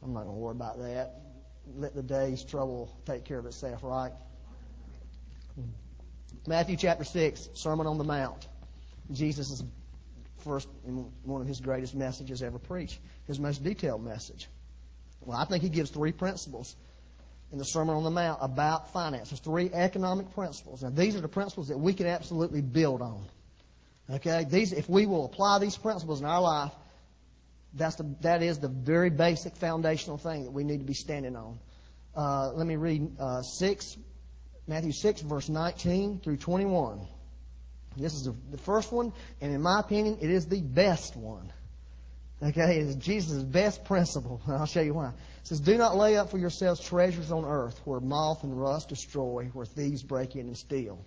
I'm 0.02 0.12
not 0.12 0.24
going 0.24 0.34
to 0.34 0.40
worry 0.40 0.52
about 0.52 0.78
that. 0.80 1.20
Let 1.76 1.94
the 1.94 2.02
day's 2.02 2.44
trouble 2.44 2.94
take 3.06 3.24
care 3.24 3.38
of 3.38 3.46
itself, 3.46 3.80
right? 3.82 4.12
Matthew 6.46 6.76
chapter 6.76 7.04
6, 7.04 7.48
Sermon 7.54 7.86
on 7.86 7.96
the 7.96 8.04
Mount. 8.04 8.46
Jesus 9.10 9.50
is 9.50 9.64
first 10.38 10.68
one 11.24 11.40
of 11.40 11.46
his 11.46 11.60
greatest 11.60 11.94
messages 11.94 12.42
ever 12.42 12.58
preached, 12.58 12.98
his 13.26 13.40
most 13.40 13.64
detailed 13.64 14.04
message. 14.04 14.48
Well, 15.22 15.38
I 15.38 15.46
think 15.46 15.62
he 15.62 15.70
gives 15.70 15.90
three 15.90 16.12
principles 16.12 16.76
in 17.50 17.58
the 17.58 17.64
Sermon 17.64 17.96
on 17.96 18.04
the 18.04 18.10
Mount 18.10 18.40
about 18.42 18.92
finance. 18.92 19.30
There's 19.30 19.40
three 19.40 19.70
economic 19.72 20.34
principles. 20.34 20.82
Now, 20.82 20.90
these 20.90 21.16
are 21.16 21.20
the 21.20 21.28
principles 21.28 21.68
that 21.68 21.78
we 21.78 21.94
can 21.94 22.06
absolutely 22.06 22.60
build 22.60 23.00
on. 23.00 23.24
Okay? 24.10 24.44
These, 24.46 24.72
if 24.72 24.86
we 24.86 25.06
will 25.06 25.24
apply 25.24 25.60
these 25.60 25.78
principles 25.78 26.20
in 26.20 26.26
our 26.26 26.42
life, 26.42 26.72
that's 27.72 27.96
the, 27.96 28.14
that 28.20 28.42
is 28.42 28.58
the 28.58 28.68
very 28.68 29.08
basic 29.08 29.56
foundational 29.56 30.18
thing 30.18 30.44
that 30.44 30.50
we 30.50 30.62
need 30.62 30.78
to 30.78 30.84
be 30.84 30.94
standing 30.94 31.36
on. 31.36 31.58
Uh, 32.14 32.52
let 32.52 32.66
me 32.66 32.76
read 32.76 33.16
uh, 33.18 33.40
6, 33.40 33.96
Matthew 34.66 34.92
6, 34.92 35.20
verse 35.22 35.48
19 35.48 36.20
through 36.20 36.38
21. 36.38 37.06
This 37.96 38.14
is 38.14 38.24
the, 38.24 38.58
first 38.58 38.90
one, 38.90 39.12
and 39.40 39.54
in 39.54 39.62
my 39.62 39.80
opinion, 39.80 40.18
it 40.20 40.30
is 40.30 40.46
the 40.46 40.60
best 40.60 41.16
one. 41.16 41.52
Okay, 42.42 42.78
it 42.78 42.86
is 42.86 42.96
Jesus' 42.96 43.42
best 43.42 43.84
principle. 43.84 44.40
I'll 44.48 44.66
show 44.66 44.80
you 44.80 44.94
why. 44.94 45.08
It 45.08 45.14
says, 45.44 45.60
Do 45.60 45.76
not 45.78 45.96
lay 45.96 46.16
up 46.16 46.30
for 46.30 46.38
yourselves 46.38 46.80
treasures 46.80 47.30
on 47.30 47.44
earth 47.44 47.80
where 47.84 48.00
moth 48.00 48.42
and 48.42 48.60
rust 48.60 48.88
destroy, 48.88 49.50
where 49.52 49.66
thieves 49.66 50.02
break 50.02 50.34
in 50.34 50.46
and 50.46 50.56
steal. 50.56 51.04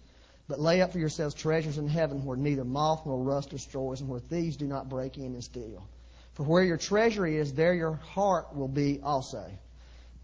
But 0.48 0.62
lay 0.62 0.82
up 0.82 0.94
for 0.94 1.00
yourselves 1.00 1.36
treasures 1.36 1.78
in 1.78 1.90
heaven 1.90 2.24
where 2.24 2.38
neither 2.38 2.64
moth 2.64 3.06
nor 3.06 3.22
rust 3.22 3.50
destroys, 3.50 4.00
and 4.00 4.10
where 4.10 4.22
thieves 4.22 4.56
do 4.56 4.66
not 4.66 4.88
break 4.88 5.18
in 5.18 5.34
and 5.34 5.44
steal. 5.44 5.86
For 6.36 6.44
where 6.44 6.64
your 6.64 6.78
treasure 6.78 7.26
is, 7.26 7.54
there 7.54 7.74
your 7.74 7.96
heart 7.96 8.56
will 8.56 8.68
be 8.70 9.02
also. 9.04 9.44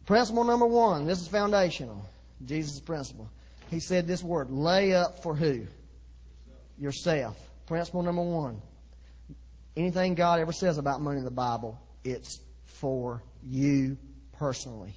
Principle 0.06 0.46
number 0.46 0.67
one, 0.67 1.08
this 1.08 1.19
is 1.19 1.28
foundational. 1.28 2.06
Jesus' 2.46 2.80
principle. 2.80 3.30
He 3.70 3.80
said 3.80 4.08
this 4.08 4.24
word, 4.24 4.52
lay 4.52 4.94
up 4.94 5.24
for 5.24 5.36
who? 5.36 5.66
Yourself. 6.78 7.38
Principle 7.66 8.04
number 8.04 8.22
one. 8.22 8.62
Anything 9.76 10.16
God 10.16 10.40
ever 10.40 10.52
says 10.52 10.78
about 10.78 11.02
money 11.02 11.18
in 11.18 11.26
the 11.26 11.32
Bible, 11.32 11.80
it's 12.04 12.40
for 12.66 13.24
you 13.44 13.98
personally. 14.38 14.94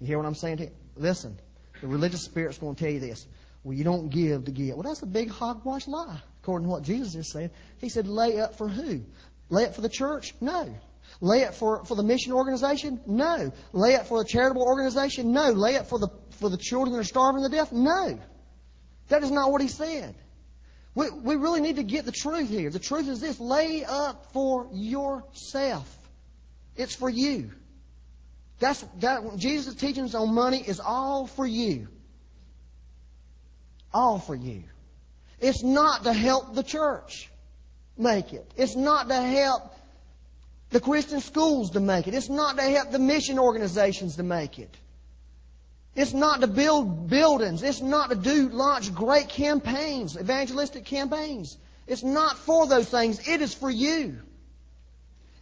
You 0.00 0.06
hear 0.06 0.18
what 0.18 0.26
I'm 0.26 0.34
saying 0.34 0.58
to 0.58 0.64
you? 0.64 0.70
Listen, 0.96 1.38
the 1.80 1.86
religious 1.86 2.22
spirit's 2.22 2.58
going 2.58 2.74
to 2.76 2.84
tell 2.84 2.92
you 2.92 3.00
this. 3.00 3.26
Well, 3.64 3.74
you 3.74 3.82
don't 3.82 4.08
give 4.10 4.44
to 4.44 4.52
give. 4.52 4.76
Well, 4.76 4.84
that's 4.84 5.02
a 5.02 5.06
big 5.06 5.30
hogwash 5.30 5.88
lie, 5.88 6.20
according 6.42 6.68
to 6.68 6.70
what 6.70 6.82
Jesus 6.82 7.14
is 7.14 7.32
saying. 7.32 7.50
He 7.78 7.88
said, 7.88 8.06
lay 8.06 8.38
up 8.38 8.56
for 8.56 8.68
who? 8.68 9.00
Lay 9.50 9.64
up 9.64 9.74
for 9.74 9.80
the 9.80 9.88
church? 9.88 10.34
No. 10.40 10.72
Lay 11.20 11.42
it 11.42 11.54
for, 11.54 11.84
for 11.84 11.94
the 11.94 12.02
mission 12.02 12.32
organization? 12.32 13.00
No. 13.06 13.52
Lay 13.72 13.94
it 13.94 14.06
for 14.06 14.22
the 14.22 14.28
charitable 14.28 14.62
organization? 14.62 15.32
No. 15.32 15.50
Lay 15.50 15.74
it 15.74 15.86
for 15.86 15.98
the, 15.98 16.08
for 16.32 16.50
the 16.50 16.58
children 16.58 16.92
that 16.92 16.98
are 17.00 17.04
starving 17.04 17.42
to 17.42 17.48
death? 17.48 17.72
No. 17.72 18.18
That 19.08 19.22
is 19.22 19.30
not 19.30 19.50
what 19.50 19.62
he 19.62 19.68
said. 19.68 20.14
We, 20.94 21.10
we 21.10 21.36
really 21.36 21.60
need 21.60 21.76
to 21.76 21.82
get 21.82 22.04
the 22.06 22.12
truth 22.12 22.48
here. 22.48 22.70
The 22.70 22.78
truth 22.78 23.08
is 23.08 23.20
this 23.20 23.38
lay 23.38 23.84
up 23.84 24.32
for 24.32 24.68
yourself. 24.72 25.94
It's 26.74 26.94
for 26.94 27.08
you. 27.08 27.50
That's 28.58 28.84
that 29.00 29.36
Jesus' 29.36 29.74
teachings 29.74 30.14
on 30.14 30.34
money 30.34 30.62
is 30.66 30.80
all 30.80 31.26
for 31.26 31.46
you. 31.46 31.88
All 33.92 34.18
for 34.18 34.34
you. 34.34 34.64
It's 35.38 35.62
not 35.62 36.04
to 36.04 36.12
help 36.12 36.54
the 36.54 36.62
church 36.62 37.30
make 37.98 38.32
it. 38.32 38.50
It's 38.56 38.74
not 38.74 39.08
to 39.08 39.20
help 39.20 39.75
the 40.70 40.80
Christian 40.80 41.20
schools 41.20 41.70
to 41.70 41.80
make 41.80 42.08
it. 42.08 42.14
It's 42.14 42.28
not 42.28 42.56
to 42.56 42.62
help 42.62 42.90
the 42.90 42.98
mission 42.98 43.38
organizations 43.38 44.16
to 44.16 44.22
make 44.22 44.58
it. 44.58 44.74
It's 45.94 46.12
not 46.12 46.42
to 46.42 46.46
build 46.46 47.08
buildings. 47.08 47.62
It's 47.62 47.80
not 47.80 48.10
to 48.10 48.16
do 48.16 48.50
launch 48.50 48.94
great 48.94 49.28
campaigns, 49.28 50.16
evangelistic 50.16 50.84
campaigns. 50.84 51.56
It's 51.86 52.02
not 52.02 52.36
for 52.36 52.66
those 52.66 52.88
things. 52.88 53.26
It 53.26 53.40
is 53.40 53.54
for 53.54 53.70
you. 53.70 54.18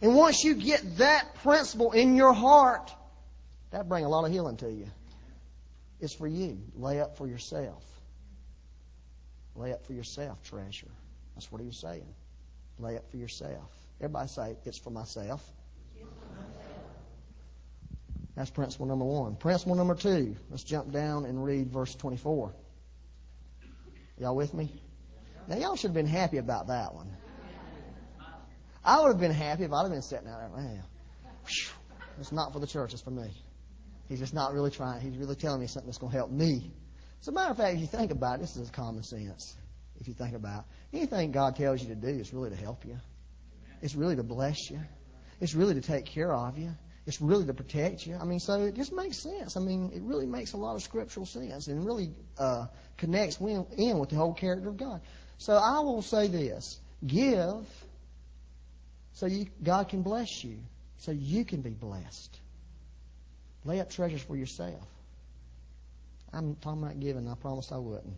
And 0.01 0.15
once 0.15 0.43
you 0.43 0.55
get 0.55 0.97
that 0.97 1.35
principle 1.43 1.91
in 1.91 2.15
your 2.15 2.33
heart, 2.33 2.93
that'll 3.71 3.87
bring 3.87 4.05
a 4.05 4.09
lot 4.09 4.25
of 4.25 4.31
healing 4.31 4.57
to 4.57 4.71
you. 4.71 4.87
It's 5.99 6.13
for 6.13 6.27
you. 6.27 6.59
Lay 6.75 7.01
up 7.01 7.17
for 7.17 7.27
yourself. 7.27 7.83
Lay 9.55 9.73
up 9.73 9.85
for 9.85 9.93
yourself, 9.93 10.41
treasure. 10.43 10.91
That's 11.33 11.51
what 11.51 11.59
he 11.59 11.67
was 11.67 11.77
saying. 11.77 12.07
Lay 12.79 12.97
up 12.97 13.09
for 13.09 13.17
yourself. 13.17 13.71
Everybody 13.99 14.27
say, 14.27 14.57
it's 14.65 14.77
for 14.77 14.89
myself. 14.89 15.43
That's 18.35 18.49
principle 18.49 18.85
number 18.85 19.05
one. 19.05 19.35
Principle 19.35 19.75
number 19.75 19.95
two. 19.95 20.35
Let's 20.49 20.63
jump 20.63 20.91
down 20.91 21.25
and 21.25 21.43
read 21.43 21.71
verse 21.71 21.95
24. 21.95 22.53
Y'all 24.17 24.35
with 24.35 24.53
me? 24.53 24.71
Now, 25.47 25.57
y'all 25.57 25.75
should 25.75 25.89
have 25.89 25.93
been 25.93 26.07
happy 26.07 26.37
about 26.37 26.67
that 26.67 26.93
one. 26.93 27.15
I 28.83 29.01
would 29.01 29.07
have 29.07 29.19
been 29.19 29.31
happy 29.31 29.63
if 29.63 29.71
I'd 29.71 29.83
have 29.83 29.91
been 29.91 30.01
sitting 30.01 30.27
out 30.27 30.39
there. 30.39 30.63
Man, 30.63 30.83
it's 32.19 32.31
not 32.31 32.53
for 32.53 32.59
the 32.59 32.67
church, 32.67 32.93
it's 32.93 33.01
for 33.01 33.11
me. 33.11 33.31
He's 34.07 34.19
just 34.19 34.33
not 34.33 34.53
really 34.53 34.69
trying. 34.69 35.01
He's 35.01 35.17
really 35.17 35.35
telling 35.35 35.61
me 35.61 35.67
something 35.67 35.87
that's 35.87 35.97
going 35.97 36.11
to 36.11 36.17
help 36.17 36.29
me. 36.29 36.71
As 37.21 37.27
a 37.27 37.31
matter 37.31 37.51
of 37.51 37.57
fact, 37.57 37.75
if 37.75 37.81
you 37.81 37.87
think 37.87 38.11
about 38.11 38.35
it, 38.35 38.41
this 38.41 38.55
is 38.55 38.69
common 38.69 39.01
sense. 39.01 39.55
If 39.99 40.07
you 40.07 40.13
think 40.13 40.35
about 40.35 40.65
it. 40.93 40.97
anything 40.97 41.31
God 41.31 41.55
tells 41.55 41.81
you 41.81 41.87
to 41.87 41.95
do, 41.95 42.07
is 42.07 42.33
really 42.33 42.49
to 42.51 42.55
help 42.55 42.85
you. 42.85 42.97
It's 43.85 43.93
really 43.93 44.15
to 44.15 44.23
bless 44.23 44.71
you. 44.71 44.79
It's 45.39 45.53
really 45.53 45.75
to 45.75 45.81
take 45.81 46.07
care 46.07 46.33
of 46.33 46.57
you. 46.57 46.71
It's 47.05 47.21
really 47.21 47.45
to 47.45 47.53
protect 47.53 48.07
you. 48.07 48.17
I 48.19 48.25
mean, 48.25 48.39
so 48.39 48.63
it 48.63 48.73
just 48.73 48.91
makes 48.91 49.17
sense. 49.17 49.55
I 49.57 49.59
mean, 49.59 49.91
it 49.93 50.01
really 50.01 50.25
makes 50.25 50.53
a 50.53 50.57
lot 50.57 50.75
of 50.75 50.81
scriptural 50.81 51.27
sense 51.27 51.67
and 51.67 51.85
really 51.85 52.09
uh, 52.39 52.65
connects 52.97 53.39
in 53.39 53.99
with 53.99 54.09
the 54.09 54.15
whole 54.15 54.33
character 54.33 54.69
of 54.69 54.77
God. 54.77 55.01
So 55.37 55.53
I 55.53 55.81
will 55.81 56.01
say 56.01 56.27
this: 56.27 56.79
give, 57.05 57.63
so 59.13 59.27
you, 59.27 59.45
God 59.61 59.87
can 59.87 60.01
bless 60.01 60.43
you, 60.43 60.57
so 60.97 61.11
you 61.11 61.45
can 61.45 61.61
be 61.61 61.69
blessed. 61.69 62.39
Lay 63.65 63.81
up 63.81 63.91
treasures 63.91 64.23
for 64.23 64.35
yourself. 64.35 64.81
I'm 66.33 66.55
talking 66.55 66.81
about 66.81 66.99
giving. 66.99 67.27
I 67.29 67.35
promised 67.35 67.71
I 67.71 67.77
wouldn't. 67.77 68.17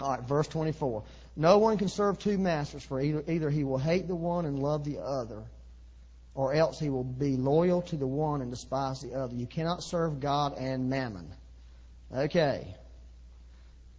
All 0.00 0.10
right, 0.10 0.22
verse 0.22 0.46
24. 0.48 1.02
No 1.36 1.58
one 1.58 1.78
can 1.78 1.88
serve 1.88 2.18
two 2.18 2.38
masters, 2.38 2.82
for 2.82 3.00
either, 3.00 3.24
either 3.26 3.50
he 3.50 3.64
will 3.64 3.78
hate 3.78 4.06
the 4.08 4.14
one 4.14 4.44
and 4.44 4.58
love 4.58 4.84
the 4.84 4.98
other, 4.98 5.42
or 6.34 6.54
else 6.54 6.78
he 6.78 6.90
will 6.90 7.04
be 7.04 7.36
loyal 7.36 7.82
to 7.82 7.96
the 7.96 8.06
one 8.06 8.42
and 8.42 8.50
despise 8.50 9.00
the 9.00 9.14
other. 9.14 9.34
You 9.34 9.46
cannot 9.46 9.82
serve 9.82 10.20
God 10.20 10.56
and 10.56 10.88
mammon. 10.88 11.32
Okay. 12.14 12.74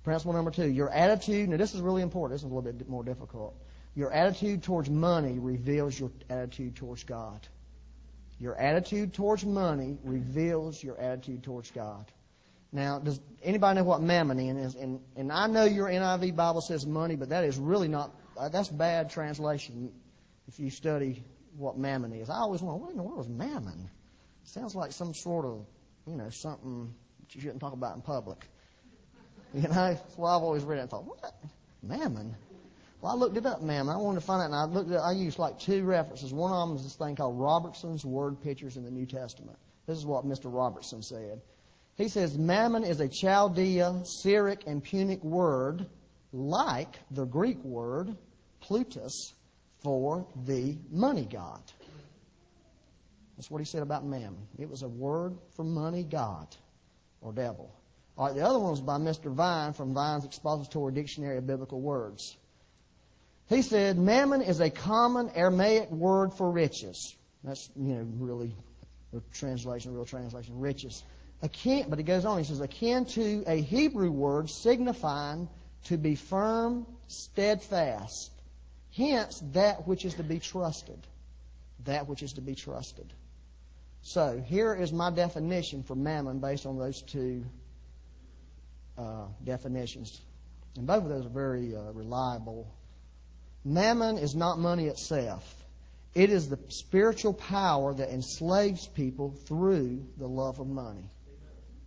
Principle 0.04 0.34
number 0.34 0.52
two. 0.52 0.68
Your 0.68 0.90
attitude, 0.90 1.50
now 1.50 1.58
this 1.58 1.74
is 1.74 1.82
really 1.82 2.02
important. 2.02 2.36
This 2.36 2.42
is 2.42 2.52
a 2.52 2.54
little 2.54 2.72
bit 2.72 2.88
more 2.90 3.04
difficult. 3.04 3.56
Your 3.96 4.12
attitude 4.12 4.64
towards 4.64 4.90
money 4.90 5.38
reveals 5.40 6.00
your 6.00 6.12
attitude 6.30 6.76
towards 6.76 7.04
God. 7.04 7.46
Your 8.40 8.56
attitude 8.56 9.14
towards 9.14 9.46
money 9.46 9.98
reveals 10.04 10.82
your 10.82 10.98
attitude 10.98 11.44
towards 11.44 11.72
God. 11.72 12.10
Now, 12.72 13.00
does 13.00 13.20
anybody 13.42 13.80
know 13.80 13.84
what 13.84 14.02
mammon 14.02 14.40
is? 14.40 14.76
And, 14.76 15.02
and 15.16 15.32
I 15.32 15.48
know 15.48 15.64
your 15.64 15.88
NIV 15.88 16.36
Bible 16.36 16.62
says 16.62 16.86
money, 16.86 17.16
but 17.16 17.30
that 17.30 17.44
is 17.44 17.58
really 17.58 17.88
not, 17.88 18.12
uh, 18.38 18.50
that's 18.50 18.70
bad 18.70 19.10
translation 19.10 19.92
if 20.48 20.60
you 20.60 20.70
study 20.70 21.24
what 21.58 21.78
mammon 21.78 22.14
is. 22.14 22.30
I 22.30 22.38
always 22.38 22.62
wonder, 22.62 22.80
what 22.80 22.92
in 22.92 22.98
the 22.98 23.04
world 23.04 23.22
is 23.22 23.30
mammon? 23.30 23.90
Sounds 24.44 24.76
like 24.76 24.92
some 24.92 25.14
sort 25.14 25.46
of, 25.46 25.66
you 26.06 26.16
know, 26.16 26.30
something 26.30 26.94
that 27.20 27.36
you 27.36 27.42
shouldn't 27.42 27.60
talk 27.60 27.74
about 27.74 27.96
in 27.96 28.02
public. 28.02 28.46
You 29.54 29.64
know, 29.64 29.70
that's 29.70 30.16
why 30.16 30.36
I've 30.36 30.44
always 30.44 30.64
read 30.64 30.78
it 30.78 30.82
and 30.82 30.90
thought, 30.92 31.06
what? 31.06 31.34
Mammon? 31.82 32.36
Well, 33.02 33.12
I 33.12 33.16
looked 33.16 33.38
it 33.38 33.46
up, 33.46 33.62
mammon. 33.64 33.96
I 33.96 33.98
wanted 33.98 34.20
to 34.20 34.26
find 34.26 34.42
out, 34.42 34.46
and 34.46 34.56
I 34.56 34.66
looked 34.66 34.92
at, 34.92 35.00
I 35.00 35.14
used 35.14 35.40
like 35.40 35.60
two 35.60 35.84
references. 35.84 36.32
One 36.32 36.52
of 36.52 36.68
them 36.68 36.78
is 36.78 36.84
this 36.84 36.96
thing 36.96 37.16
called 37.16 37.40
Robertson's 37.40 38.06
Word 38.06 38.42
Pictures 38.44 38.78
in 38.78 38.84
the 38.84 38.92
New 38.92 39.06
Testament. 39.06 39.58
This 39.88 39.98
is 39.98 40.06
what 40.06 40.26
Mr. 40.26 40.54
Robertson 40.54 41.02
said. 41.02 41.42
He 42.00 42.08
says 42.08 42.38
Mammon 42.38 42.86
is 42.86 43.02
a 43.02 43.10
Chaldea, 43.10 44.06
Syriac, 44.06 44.66
and 44.66 44.82
Punic 44.82 45.22
word 45.22 45.86
like 46.32 46.98
the 47.12 47.26
Greek 47.26 47.62
word 47.62 48.16
Plutus 48.62 49.34
for 49.80 50.26
the 50.46 50.78
money 50.90 51.28
god. 51.30 51.62
That's 53.36 53.52
what 53.52 53.60
he 53.60 53.66
said 53.66 53.84
about 53.84 54.06
Mammon. 54.06 54.48
It 54.58 54.70
was 54.70 54.82
a 54.82 54.88
word 54.88 55.38
for 55.58 55.66
money 55.66 56.04
god 56.04 56.48
or 57.20 57.34
devil. 57.34 57.70
All 58.18 58.28
right, 58.28 58.36
the 58.36 58.46
other 58.46 58.60
one 58.60 58.72
was 58.72 58.80
by 58.80 58.98
Mr. 58.98 59.34
Vine 59.34 59.74
from 59.74 59.94
Vine's 59.94 60.24
Expository 60.24 60.94
Dictionary 60.94 61.38
of 61.38 61.48
Biblical 61.48 61.82
Words. 61.82 62.38
He 63.50 63.62
said 63.62 63.98
Mammon 63.98 64.42
is 64.42 64.62
a 64.62 64.70
common 64.70 65.32
Aramaic 65.36 65.92
word 65.92 66.34
for 66.34 66.50
riches. 66.50 67.14
That's, 67.44 67.70
you 67.76 67.96
know, 67.96 68.08
really 68.20 68.56
a 69.14 69.20
translation, 69.34 69.94
real 69.94 70.06
translation, 70.06 70.62
riches 70.62 71.04
akin, 71.42 71.86
but 71.90 72.00
he 72.00 72.04
goes 72.04 72.26
on, 72.26 72.38
he 72.38 72.44
says, 72.44 72.62
akin 72.62 73.06
to 73.06 73.44
a 73.48 73.62
Hebrew 73.62 74.12
word 74.12 74.50
signifying 74.50 75.50
to 75.86 75.98
be 75.98 76.16
firm, 76.16 76.86
steadfast. 77.08 78.32
Hence, 78.96 79.42
that 79.54 79.88
which 79.88 80.06
is 80.06 80.16
to 80.16 80.24
be 80.24 80.40
trusted. 80.40 81.00
That 81.86 82.08
which 82.08 82.24
is 82.24 82.34
to 82.34 82.42
be 82.42 82.56
trusted. 82.56 83.14
So, 84.02 84.44
here 84.46 84.74
is 84.74 84.92
my 84.92 85.12
definition 85.12 85.84
for 85.84 85.96
mammon 85.96 86.40
based 86.40 86.66
on 86.66 86.78
those 86.78 87.02
two 87.02 87.46
uh, 88.98 89.26
definitions. 89.44 90.20
And 90.76 90.88
both 90.88 91.04
of 91.04 91.10
those 91.10 91.26
are 91.26 91.30
very 91.30 91.76
uh, 91.76 91.92
reliable. 91.92 92.74
Mammon 93.66 94.18
is 94.18 94.36
not 94.36 94.60
money 94.60 94.88
itself. 94.88 95.44
It 96.16 96.32
is 96.32 96.50
the 96.50 96.60
spiritual 96.70 97.34
power 97.34 97.94
that 97.94 98.10
enslaves 98.10 98.88
people 98.88 99.36
through 99.46 100.06
the 100.18 100.28
love 100.28 100.60
of 100.60 100.68
money. 100.68 101.10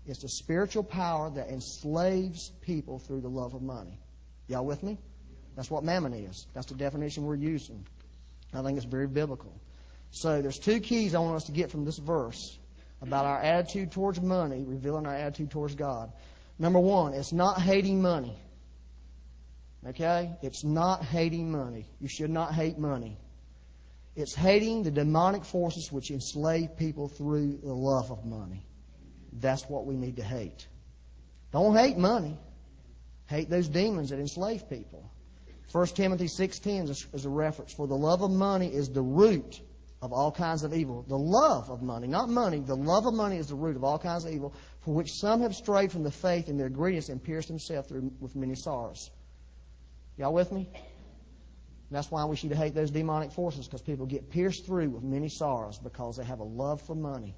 It's 0.07 0.23
the 0.23 0.29
spiritual 0.29 0.83
power 0.83 1.31
that 1.31 1.49
enslaves 1.49 2.51
people 2.61 2.99
through 2.99 3.21
the 3.21 3.29
love 3.29 3.55
of 3.55 3.63
money. 3.63 3.99
Y'all 4.49 4.65
with 4.65 4.83
me? 4.83 4.99
That's 5.55 5.71
what 5.71 5.85
mammon 5.85 6.13
is. 6.13 6.47
That's 6.55 6.67
the 6.67 6.75
definition 6.75 7.25
we're 7.25 7.37
using. 7.37 7.87
I 8.53 8.63
think 8.63 8.77
it's 8.77 8.87
very 8.87 9.07
biblical. 9.07 9.53
So 10.11 10.43
there's 10.43 10.59
two 10.59 10.81
keys 10.81 11.15
I 11.15 11.21
want 11.21 11.37
us 11.37 11.45
to 11.45 11.53
get 11.53 11.71
from 11.71 11.85
this 11.85 11.99
verse 11.99 12.59
about 13.01 13.27
our 13.27 13.41
attitude 13.41 13.93
towards 13.93 14.21
money, 14.21 14.65
revealing 14.67 15.07
our 15.07 15.15
attitude 15.15 15.51
towards 15.51 15.75
God. 15.75 16.13
Number 16.59 16.79
one, 16.79 17.15
it's 17.15 17.33
not 17.33 17.61
hating 17.61 18.03
money. 18.03 18.37
Okay? 19.87 20.33
It's 20.43 20.65
not 20.65 21.05
hating 21.05 21.51
money. 21.51 21.87
You 22.01 22.09
should 22.09 22.31
not 22.31 22.55
hate 22.55 22.79
money. 22.79 23.19
It's 24.15 24.35
hating 24.35 24.83
the 24.83 24.91
demonic 24.91 25.45
forces 25.45 25.91
which 25.91 26.11
enslave 26.11 26.77
people 26.77 27.09
through 27.09 27.59
the 27.63 27.73
love 27.73 28.11
of 28.11 28.25
money. 28.25 28.65
That's 29.33 29.69
what 29.69 29.87
we 29.87 29.97
need 29.97 30.17
to 30.17 30.25
hate. 30.25 30.67
Don't 31.53 31.77
hate 31.77 31.97
money. 31.97 32.39
Hate 33.27 33.49
those 33.49 33.69
demons 33.69 34.11
that 34.11 34.19
enslave 34.19 34.69
people. 34.69 35.11
1 35.73 35.87
Timothy 35.89 36.27
6.10 36.27 37.15
is 37.15 37.25
a 37.25 37.31
reference. 37.31 37.73
For 37.73 37.87
the 37.87 37.97
love 37.97 38.23
of 38.23 38.31
money 38.31 38.69
is 38.69 38.91
the 38.91 39.03
root 39.03 39.61
of 40.03 40.13
all 40.13 40.33
kinds 40.33 40.65
of 40.65 40.75
evil. 40.75 41.05
The 41.09 41.17
love 41.17 41.71
of 41.71 41.81
money, 41.81 42.09
not 42.09 42.29
money, 42.29 42.59
the 42.59 42.77
love 42.77 43.07
of 43.07 43.15
money 43.15 43.39
is 43.39 43.47
the 43.47 43.55
root 43.55 43.77
of 43.77 43.85
all 43.85 43.99
kinds 43.99 44.25
of 44.25 44.33
evil, 44.33 44.53
for 44.81 44.93
which 44.93 45.13
some 45.13 45.41
have 45.43 45.55
strayed 45.55 45.93
from 45.93 46.03
the 46.03 46.11
faith 46.11 46.49
in 46.49 46.59
their 46.59 46.69
greediness 46.69 47.09
and 47.09 47.23
pierced 47.23 47.49
themselves 47.49 47.89
through 47.89 48.13
with 48.21 48.35
many 48.35 48.57
sorrows. 48.57 49.11
Y'all 50.19 50.35
with 50.35 50.53
me? 50.53 50.69
that's 51.91 52.11
why 52.11 52.25
we 52.25 52.37
should 52.37 52.53
hate 52.53 52.75
those 52.75 52.91
demonic 52.91 53.33
forces, 53.33 53.67
because 53.67 53.83
people 53.83 54.07
get 54.07 54.31
pierced 54.31 54.67
through 54.67 54.89
with 54.91 55.03
many 55.03 55.29
sorrows 55.29 55.79
because 55.79 56.17
they 56.17 56.25
have 56.25 56.41
a 56.41 56.45
love 56.45 56.81
for 56.83 56.95
money. 56.95 57.35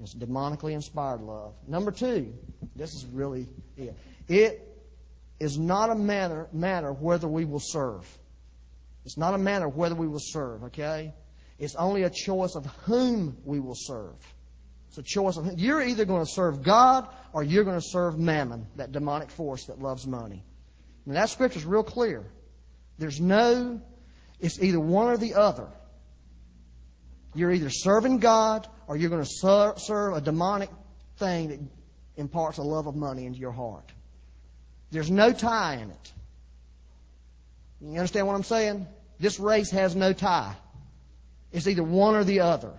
It's 0.00 0.14
demonically 0.14 0.72
inspired 0.72 1.20
love. 1.20 1.54
Number 1.66 1.90
two, 1.90 2.32
this 2.76 2.94
is 2.94 3.04
really 3.06 3.48
it. 3.76 3.96
It 4.28 4.64
is 5.40 5.58
not 5.58 5.90
a 5.90 5.94
matter, 5.94 6.48
matter 6.52 6.92
whether 6.92 7.26
we 7.26 7.44
will 7.44 7.60
serve. 7.60 8.06
It's 9.04 9.16
not 9.16 9.34
a 9.34 9.38
matter 9.38 9.68
whether 9.68 9.94
we 9.94 10.06
will 10.06 10.20
serve, 10.20 10.64
okay? 10.64 11.14
It's 11.58 11.74
only 11.74 12.02
a 12.02 12.10
choice 12.10 12.54
of 12.54 12.66
whom 12.84 13.36
we 13.44 13.58
will 13.58 13.76
serve. 13.76 14.14
It's 14.88 14.98
a 14.98 15.02
choice 15.02 15.36
of 15.36 15.58
you're 15.58 15.82
either 15.82 16.04
going 16.04 16.24
to 16.24 16.30
serve 16.30 16.62
God 16.62 17.08
or 17.32 17.42
you're 17.42 17.64
going 17.64 17.80
to 17.80 17.86
serve 17.86 18.18
Mammon, 18.18 18.66
that 18.76 18.92
demonic 18.92 19.30
force 19.30 19.64
that 19.64 19.80
loves 19.80 20.06
money. 20.06 20.44
And 21.06 21.16
that 21.16 21.30
scripture 21.30 21.58
is 21.58 21.64
real 21.64 21.82
clear. 21.82 22.24
There's 22.98 23.20
no, 23.20 23.80
it's 24.40 24.60
either 24.60 24.80
one 24.80 25.08
or 25.08 25.16
the 25.16 25.34
other. 25.34 25.68
You're 27.34 27.52
either 27.52 27.70
serving 27.70 28.18
God 28.18 28.66
or 28.86 28.96
you're 28.96 29.10
going 29.10 29.24
to 29.24 29.76
serve 29.78 30.14
a 30.14 30.20
demonic 30.20 30.70
thing 31.18 31.48
that 31.48 31.60
imparts 32.16 32.58
a 32.58 32.62
love 32.62 32.86
of 32.86 32.96
money 32.96 33.26
into 33.26 33.38
your 33.38 33.52
heart. 33.52 33.92
There's 34.90 35.10
no 35.10 35.32
tie 35.32 35.74
in 35.74 35.90
it. 35.90 36.12
You 37.80 37.90
understand 37.98 38.26
what 38.26 38.34
I'm 38.34 38.44
saying? 38.44 38.86
This 39.20 39.38
race 39.38 39.70
has 39.70 39.94
no 39.94 40.12
tie. 40.12 40.54
It's 41.52 41.66
either 41.66 41.82
one 41.82 42.16
or 42.16 42.24
the 42.24 42.40
other. 42.40 42.72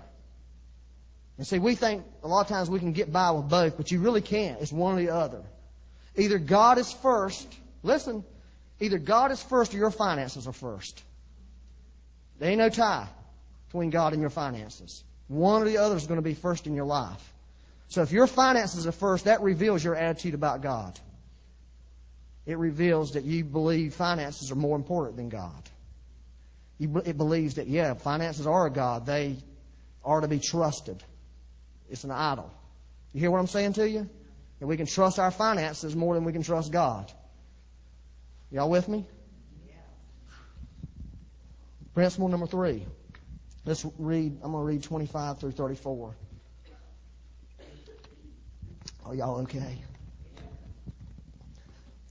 And 1.37 1.47
see, 1.47 1.59
we 1.59 1.75
think 1.75 2.03
a 2.23 2.27
lot 2.27 2.41
of 2.41 2.47
times 2.47 2.69
we 2.69 2.79
can 2.79 2.91
get 2.91 3.13
by 3.13 3.31
with 3.31 3.47
both, 3.47 3.77
but 3.77 3.91
you 3.91 4.01
really 4.01 4.21
can't. 4.21 4.59
It's 4.61 4.73
one 4.73 4.95
or 4.95 4.97
the 4.97 5.11
other. 5.11 5.41
Either 6.15 6.37
God 6.37 6.77
is 6.77 6.91
first, 6.91 7.47
listen, 7.81 8.25
either 8.79 8.97
God 8.97 9.31
is 9.31 9.41
first 9.41 9.73
or 9.73 9.77
your 9.77 9.91
finances 9.91 10.47
are 10.47 10.53
first. 10.53 11.01
There 12.39 12.49
ain't 12.49 12.59
no 12.59 12.69
tie 12.69 13.07
between 13.69 13.91
God 13.91 14.13
and 14.13 14.21
your 14.21 14.31
finances. 14.31 15.03
One 15.27 15.61
or 15.61 15.65
the 15.65 15.77
other 15.77 15.95
is 15.95 16.07
going 16.07 16.17
to 16.17 16.23
be 16.23 16.33
first 16.33 16.65
in 16.65 16.73
your 16.73 16.85
life. 16.85 17.33
So 17.87 18.01
if 18.01 18.11
your 18.11 18.25
finances 18.25 18.87
are 18.87 18.91
first, 18.91 19.25
that 19.25 19.41
reveals 19.41 19.83
your 19.83 19.95
attitude 19.95 20.33
about 20.33 20.61
God. 20.61 20.99
It 22.47 22.57
reveals 22.57 23.11
that 23.11 23.25
you 23.25 23.43
believe 23.43 23.93
finances 23.93 24.51
are 24.51 24.55
more 24.55 24.75
important 24.75 25.17
than 25.17 25.29
God. 25.29 25.69
It 26.79 27.17
believes 27.17 27.55
that, 27.55 27.67
yeah, 27.67 27.93
finances 27.93 28.47
are 28.47 28.65
a 28.65 28.71
God. 28.71 29.05
They 29.05 29.35
are 30.03 30.21
to 30.21 30.27
be 30.27 30.39
trusted. 30.39 31.03
It's 31.89 32.03
an 32.03 32.11
idol. 32.11 32.51
You 33.13 33.19
hear 33.19 33.31
what 33.31 33.39
I'm 33.39 33.47
saying 33.47 33.73
to 33.73 33.87
you? 33.87 34.09
That 34.59 34.67
we 34.67 34.77
can 34.77 34.87
trust 34.87 35.19
our 35.19 35.31
finances 35.31 35.95
more 35.95 36.15
than 36.15 36.23
we 36.23 36.33
can 36.33 36.41
trust 36.41 36.71
God. 36.71 37.11
Y'all 38.51 38.69
with 38.69 38.87
me? 38.87 39.05
Principle 41.93 42.29
number 42.29 42.47
three. 42.47 42.87
Let's 43.69 43.85
read, 43.99 44.39
I'm 44.41 44.53
going 44.53 44.63
to 44.63 44.67
read 44.67 44.81
25 44.81 45.39
through 45.39 45.51
34. 45.51 46.15
Are 49.05 49.13
y'all 49.13 49.41
okay? 49.41 49.83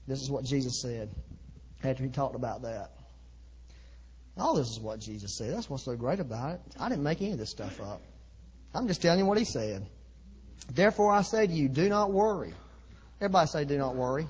This 0.07 0.21
is 0.21 0.31
what 0.31 0.45
Jesus 0.45 0.81
said 0.81 1.09
after 1.83 2.01
he 2.01 2.11
talked 2.11 2.35
about 2.35 2.61
that. 2.61 2.91
All 4.37 4.55
this 4.55 4.69
is 4.69 4.79
what 4.79 5.01
Jesus 5.01 5.37
said. 5.37 5.53
That's 5.53 5.69
what's 5.69 5.83
so 5.83 5.97
great 5.97 6.21
about 6.21 6.51
it. 6.51 6.61
I 6.79 6.87
didn't 6.87 7.03
make 7.03 7.19
any 7.19 7.33
of 7.33 7.37
this 7.37 7.49
stuff 7.49 7.81
up. 7.81 8.01
I'm 8.73 8.87
just 8.87 9.01
telling 9.01 9.19
you 9.19 9.25
what 9.25 9.37
he 9.37 9.43
said. 9.43 9.85
Therefore 10.71 11.11
I 11.11 11.23
say 11.23 11.45
to 11.45 11.51
you, 11.51 11.67
do 11.67 11.89
not 11.89 12.13
worry. 12.13 12.53
Everybody 13.19 13.47
say, 13.47 13.65
do 13.65 13.77
not 13.77 13.97
worry. 13.97 14.29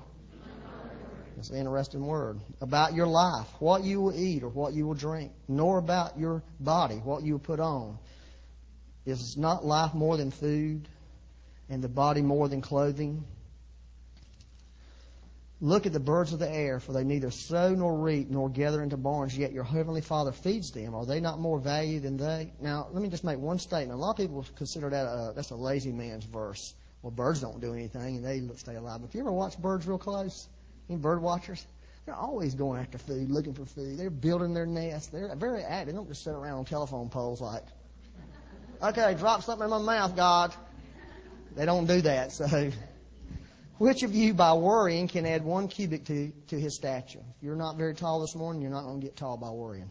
That's 1.39 1.51
an 1.51 1.55
interesting 1.55 2.05
word. 2.05 2.41
About 2.59 2.93
your 2.93 3.07
life, 3.07 3.47
what 3.59 3.85
you 3.85 4.01
will 4.01 4.13
eat 4.13 4.43
or 4.43 4.49
what 4.49 4.73
you 4.73 4.85
will 4.85 4.93
drink, 4.93 5.31
nor 5.47 5.77
about 5.77 6.19
your 6.19 6.43
body, 6.59 6.95
what 6.95 7.23
you 7.23 7.31
will 7.31 7.39
put 7.39 7.61
on. 7.61 7.97
Is 9.05 9.37
not 9.37 9.63
life 9.63 9.93
more 9.93 10.17
than 10.17 10.31
food, 10.31 10.89
and 11.69 11.81
the 11.81 11.87
body 11.87 12.21
more 12.21 12.49
than 12.49 12.59
clothing? 12.59 13.23
Look 15.61 15.85
at 15.85 15.93
the 15.93 15.99
birds 16.01 16.33
of 16.33 16.39
the 16.39 16.51
air, 16.51 16.81
for 16.81 16.91
they 16.91 17.05
neither 17.05 17.31
sow 17.31 17.73
nor 17.73 17.97
reap 17.97 18.29
nor 18.29 18.49
gather 18.49 18.83
into 18.83 18.97
barns, 18.97 19.37
yet 19.37 19.53
your 19.53 19.63
heavenly 19.63 20.01
Father 20.01 20.33
feeds 20.33 20.71
them. 20.71 20.93
Are 20.93 21.05
they 21.05 21.21
not 21.21 21.39
more 21.39 21.57
valued 21.57 22.03
than 22.03 22.17
they? 22.17 22.51
Now, 22.59 22.89
let 22.91 23.01
me 23.01 23.07
just 23.07 23.23
make 23.23 23.39
one 23.39 23.59
statement. 23.59 23.97
A 23.97 24.01
lot 24.01 24.11
of 24.11 24.17
people 24.17 24.45
consider 24.57 24.89
that 24.89 25.05
a, 25.05 25.31
that's 25.33 25.51
a 25.51 25.55
lazy 25.55 25.93
man's 25.93 26.25
verse. 26.25 26.73
Well, 27.01 27.11
birds 27.11 27.39
don't 27.39 27.61
do 27.61 27.73
anything 27.73 28.17
and 28.17 28.25
they 28.25 28.41
stay 28.57 28.75
alive. 28.75 28.99
But 28.99 29.07
If 29.07 29.15
you 29.15 29.21
ever 29.21 29.31
watch 29.31 29.57
birds 29.57 29.87
real 29.87 29.97
close, 29.97 30.49
any 30.89 30.97
bird 30.97 31.21
watchers, 31.21 31.65
they're 32.05 32.15
always 32.15 32.55
going 32.55 32.81
after 32.81 32.97
food, 32.97 33.29
looking 33.29 33.53
for 33.53 33.65
food. 33.65 33.97
They're 33.97 34.09
building 34.09 34.53
their 34.53 34.65
nest. 34.65 35.11
They're 35.11 35.35
very 35.35 35.63
active. 35.63 35.93
They 35.93 35.97
don't 35.97 36.07
just 36.07 36.23
sit 36.23 36.33
around 36.33 36.57
on 36.57 36.65
telephone 36.65 37.09
poles 37.09 37.41
like, 37.41 37.63
okay, 38.81 39.13
drop 39.15 39.43
something 39.43 39.65
in 39.65 39.69
my 39.69 39.79
mouth, 39.79 40.15
God. 40.15 40.53
They 41.55 41.65
don't 41.65 41.85
do 41.85 42.01
that. 42.01 42.31
So 42.31 42.71
which 43.77 44.03
of 44.03 44.13
you, 44.13 44.33
by 44.33 44.53
worrying, 44.53 45.07
can 45.07 45.25
add 45.25 45.43
one 45.43 45.67
cubit 45.67 46.05
to, 46.07 46.31
to 46.47 46.59
his 46.59 46.75
stature? 46.75 47.19
If 47.37 47.43
you're 47.43 47.55
not 47.55 47.77
very 47.77 47.93
tall 47.93 48.21
this 48.21 48.35
morning, 48.35 48.61
you're 48.61 48.71
not 48.71 48.83
going 48.83 48.99
to 48.99 49.05
get 49.05 49.15
tall 49.15 49.37
by 49.37 49.49
worrying. 49.51 49.89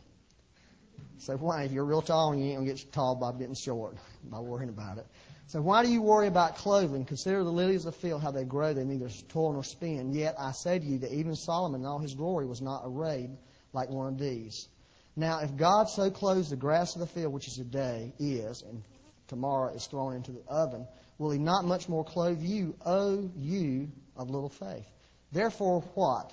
So 1.19 1.37
why? 1.37 1.65
If 1.65 1.73
you're 1.73 1.85
real 1.85 2.03
tall, 2.03 2.35
you 2.35 2.45
ain't 2.45 2.57
going 2.57 2.67
to 2.69 2.75
get 2.75 2.93
tall 2.93 3.15
by 3.17 3.33
getting 3.33 3.55
short, 3.55 3.97
by 4.25 4.41
worrying 4.41 4.69
about 4.69 4.99
it. 4.99 5.07
So 5.49 5.63
why 5.63 5.83
do 5.83 5.91
you 5.91 6.03
worry 6.03 6.27
about 6.27 6.57
clothing? 6.57 7.07
Consider 7.07 7.43
the 7.43 7.51
lilies 7.51 7.87
of 7.87 7.95
the 7.95 8.01
field, 8.01 8.21
how 8.21 8.31
they 8.31 8.45
grow. 8.45 8.75
They 8.75 8.85
neither 8.85 9.09
toil 9.31 9.55
nor 9.55 9.65
spin. 9.65 10.13
Yet 10.13 10.35
I 10.39 10.53
say 10.53 10.79
to 10.79 10.85
you 10.85 10.99
that 10.99 11.13
even 11.13 11.35
Solomon 11.35 11.81
in 11.81 11.87
all 11.87 11.99
his 11.99 12.15
glory 12.15 12.45
was 12.45 12.61
not 12.61 12.83
arrayed 12.85 13.31
like 13.73 13.89
one 13.89 14.09
of 14.09 14.19
these. 14.19 14.69
Now, 15.17 15.41
if 15.41 15.57
God 15.57 15.89
so 15.89 16.11
clothes 16.11 16.51
the 16.51 16.57
grass 16.57 16.95
of 16.95 17.01
the 17.01 17.07
field, 17.07 17.33
which 17.33 17.49
is 17.49 17.57
today, 17.57 18.13
is, 18.19 18.61
and 18.61 18.83
tomorrow 19.27 19.73
is 19.75 19.87
thrown 19.87 20.15
into 20.15 20.33
the 20.33 20.43
oven, 20.49 20.87
will 21.17 21.31
he 21.31 21.39
not 21.39 21.65
much 21.65 21.89
more 21.89 22.05
clothe 22.05 22.43
you, 22.43 22.77
O 22.85 23.31
you 23.35 23.91
of 24.17 24.29
little 24.29 24.51
faith? 24.51 24.87
Therefore, 25.33 25.81
what? 25.95 26.31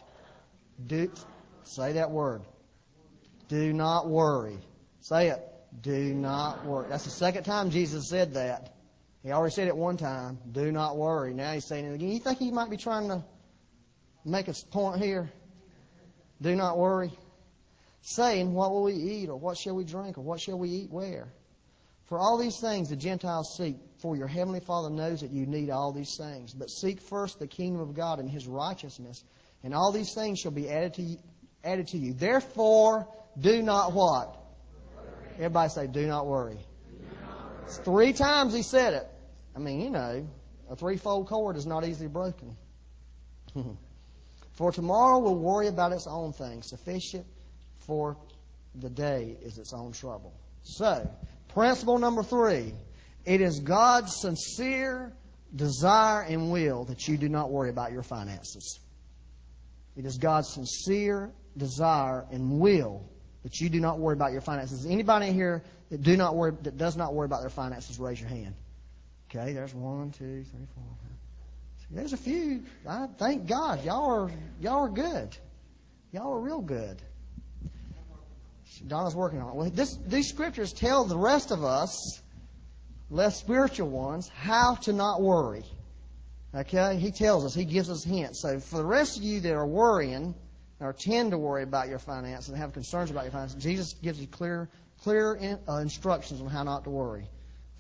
Do, 0.88 1.10
say 1.64 1.94
that 1.94 2.12
word. 2.12 2.42
Do 3.48 3.72
not 3.72 4.10
worry. 4.10 4.58
Say 5.00 5.30
it. 5.30 5.42
Do 5.82 6.14
not 6.14 6.66
worry. 6.66 6.88
That's 6.90 7.06
the 7.06 7.12
second 7.12 7.46
time 7.46 7.70
Jesus 7.70 8.10
said 8.10 8.34
that. 8.34 8.75
He 9.26 9.32
already 9.32 9.56
said 9.56 9.68
it 9.68 9.76
one 9.76 9.98
time. 9.98 10.38
Do 10.52 10.72
not 10.72 10.98
worry. 10.98 11.34
Now 11.34 11.52
he's 11.54 11.66
saying 11.66 11.86
it 11.86 11.96
again. 11.96 12.10
You 12.10 12.20
think 12.20 12.38
he 12.38 12.52
might 12.52 12.70
be 12.70 12.78
trying 12.78 13.08
to 13.10 13.24
make 14.24 14.48
a 14.48 14.54
point 14.70 15.02
here? 15.02 15.32
Do 16.40 16.56
not 16.56 16.78
worry. 16.78 17.12
Saying, 18.04 18.54
what 18.54 18.70
will 18.70 18.84
we 18.84 18.94
eat, 18.94 19.30
or 19.30 19.36
what 19.36 19.58
shall 19.58 19.76
we 19.76 19.84
drink, 19.84 20.20
or 20.20 20.22
what 20.22 20.40
shall 20.40 20.60
we 20.60 20.70
eat 20.70 20.92
where? 20.92 21.34
For 22.06 22.20
all 22.20 22.38
these 22.38 22.60
things 22.60 22.90
the 22.90 22.96
Gentiles 22.96 23.56
seek, 23.58 23.78
for 23.98 24.16
your 24.16 24.28
heavenly 24.28 24.60
Father 24.60 24.92
knows 24.92 25.22
that 25.22 25.32
you 25.32 25.48
need 25.48 25.72
all 25.72 25.92
these 25.92 26.16
things. 26.16 26.54
But 26.54 26.70
seek 26.70 27.02
first 27.02 27.40
the 27.40 27.48
kingdom 27.48 27.82
of 27.82 27.96
God 27.96 28.20
and 28.20 28.30
his 28.30 28.46
righteousness, 28.46 29.24
and 29.64 29.74
all 29.74 29.92
these 29.92 30.14
things 30.14 30.38
shall 30.38 30.52
be 30.52 30.70
added 30.70 30.94
to 30.96 31.02
you. 31.02 31.18
Added 31.64 31.88
to 31.88 31.98
you. 31.98 32.14
Therefore, 32.14 33.08
do 33.40 33.64
not 33.64 33.92
what? 33.92 34.38
Everybody 35.38 35.70
say, 35.70 35.88
do 35.88 36.06
not 36.06 36.28
worry. 36.28 36.60
Do 36.92 37.06
not 37.24 37.44
worry. 37.66 37.84
Three 37.84 38.14
times 38.14 38.54
he 38.54 38.62
said 38.62 38.94
it. 38.94 39.10
I 39.56 39.60
mean, 39.60 39.82
you 39.82 39.90
know, 39.90 40.28
a 40.70 40.76
threefold 40.76 41.28
cord 41.28 41.56
is 41.56 41.66
not 41.66 41.86
easily 41.86 42.08
broken. 42.08 42.56
for 44.54 44.72
tomorrow 44.72 45.20
will 45.20 45.38
worry 45.38 45.68
about 45.68 45.92
its 45.92 46.08
own 46.08 46.34
things. 46.34 46.70
Sufficient 46.70 47.26
for 47.80 48.18
the 48.74 48.90
day 48.90 49.38
is 49.42 49.58
its 49.58 49.74
own 49.74 49.92
trouble. 49.94 50.34
So, 50.64 51.10
Principle 51.56 52.00
number 52.00 52.22
three 52.22 52.74
it 53.26 53.42
is 53.42 53.62
God's 53.62 54.20
sincere 54.20 55.14
desire 55.56 56.22
and 56.22 56.52
will 56.52 56.84
that 56.86 57.08
you 57.08 57.18
do 57.18 57.30
not 57.30 57.50
worry 57.50 57.70
about 57.70 57.94
your 57.94 58.04
finances. 58.04 58.80
It 59.96 60.06
is 60.06 60.18
God's 60.18 60.50
sincere 60.50 61.32
desire 61.56 62.26
and 62.30 62.60
will 62.60 63.10
that 63.44 63.62
you 63.62 63.70
do 63.70 63.80
not 63.80 64.00
worry 64.00 64.14
about 64.14 64.34
your 64.34 64.42
finances. 64.42 64.86
Anybody 64.86 65.32
here 65.32 65.64
that 65.92 66.04
do 66.04 66.18
not 66.18 66.36
worry 66.36 66.52
that 66.64 66.78
does 66.78 66.98
not 66.98 67.14
worry 67.14 67.26
about 67.26 67.40
their 67.40 67.50
finances, 67.50 67.98
raise 67.98 68.20
your 68.20 68.30
hand. 68.30 68.54
Okay, 69.36 69.54
there's 69.54 69.74
one, 69.74 70.12
two, 70.12 70.44
three, 70.44 70.66
four. 70.74 70.84
There's 71.92 72.14
a 72.14 72.18
few. 72.18 72.64
I 72.88 73.08
thank 73.18 73.48
God. 73.48 73.84
Y'all 73.84 74.12
are 74.12 74.32
y'all 74.60 74.86
are 74.86 74.90
good. 74.90 75.36
Y'all 76.12 76.34
are 76.34 76.40
real 76.40 76.62
good. 76.62 77.02
Donna's 78.88 79.16
working 79.16 79.42
on 79.42 79.50
it. 79.50 79.56
Well, 79.56 79.70
this, 79.70 79.98
these 80.06 80.28
scriptures 80.28 80.74
tell 80.74 81.06
the 81.06 81.18
rest 81.18 81.52
of 81.52 81.64
us, 81.64 82.22
less 83.10 83.38
spiritual 83.38 83.90
ones, 83.90 84.30
how 84.30 84.76
to 84.76 84.94
not 84.94 85.22
worry. 85.22 85.64
Okay? 86.54 86.98
He 86.98 87.12
tells 87.12 87.46
us, 87.46 87.54
he 87.54 87.66
gives 87.66 87.90
us 87.90 88.04
hints. 88.04 88.42
So 88.42 88.60
for 88.60 88.78
the 88.78 88.86
rest 88.86 89.18
of 89.18 89.24
you 89.24 89.40
that 89.42 89.54
are 89.54 89.68
worrying, 89.68 90.36
or 90.80 90.94
tend 90.94 91.32
to 91.32 91.38
worry 91.38 91.64
about 91.64 91.88
your 91.88 92.00
finances 92.00 92.50
and 92.50 92.58
have 92.58 92.74
concerns 92.74 93.12
about 93.12 93.24
your 93.24 93.32
finances, 93.32 93.62
Jesus 93.64 93.94
gives 93.94 94.20
you 94.20 94.28
clear, 94.28 94.70
clear 95.04 95.60
uh, 95.70 95.78
instructions 95.78 96.42
on 96.42 96.48
how 96.48 96.64
not 96.64 96.84
to 96.84 96.90
worry. 96.90 97.30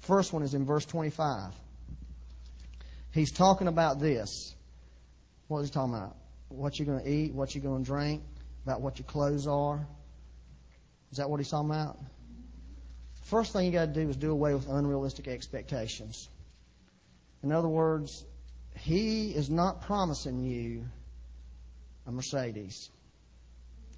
First 0.01 0.33
one 0.33 0.43
is 0.43 0.53
in 0.53 0.65
verse 0.65 0.85
25. 0.85 1.51
He's 3.11 3.31
talking 3.31 3.67
about 3.67 3.99
this. 3.99 4.53
What 5.47 5.59
is 5.59 5.69
he 5.69 5.73
talking 5.73 5.93
about? 5.93 6.15
What 6.49 6.77
you're 6.77 6.85
going 6.85 7.03
to 7.03 7.09
eat, 7.09 7.33
what 7.33 7.55
you're 7.55 7.63
going 7.63 7.83
to 7.83 7.89
drink, 7.89 8.21
about 8.65 8.81
what 8.81 8.99
your 8.99 9.07
clothes 9.07 9.47
are. 9.47 9.85
Is 11.11 11.17
that 11.17 11.29
what 11.29 11.39
he's 11.39 11.49
talking 11.49 11.69
about? 11.69 11.97
First 13.25 13.53
thing 13.53 13.65
you 13.65 13.71
got 13.71 13.93
to 13.93 13.93
do 13.93 14.09
is 14.09 14.17
do 14.17 14.31
away 14.31 14.53
with 14.53 14.67
unrealistic 14.69 15.27
expectations. 15.27 16.29
In 17.41 17.51
other 17.51 17.67
words, 17.67 18.23
He 18.77 19.31
is 19.31 19.49
not 19.49 19.81
promising 19.81 20.43
you 20.43 20.85
a 22.05 22.11
Mercedes. 22.11 22.89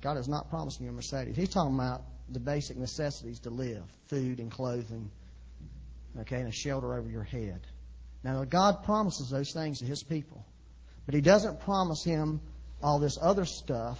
God 0.01 0.17
is 0.17 0.27
not 0.27 0.49
promising 0.49 0.85
you 0.85 0.91
a 0.91 0.95
Mercedes. 0.95 1.35
He's 1.35 1.49
talking 1.49 1.75
about 1.75 2.03
the 2.29 2.39
basic 2.39 2.77
necessities 2.77 3.39
to 3.39 3.49
live 3.49 3.83
food 4.07 4.39
and 4.39 4.51
clothing, 4.51 5.09
okay, 6.19 6.37
and 6.37 6.47
a 6.47 6.51
shelter 6.51 6.93
over 6.95 7.09
your 7.09 7.23
head. 7.23 7.61
Now, 8.23 8.43
God 8.43 8.83
promises 8.83 9.29
those 9.29 9.51
things 9.53 9.79
to 9.79 9.85
His 9.85 10.03
people, 10.03 10.45
but 11.05 11.15
He 11.15 11.21
doesn't 11.21 11.61
promise 11.61 12.03
Him 12.03 12.41
all 12.81 12.99
this 12.99 13.17
other 13.21 13.45
stuff 13.45 13.99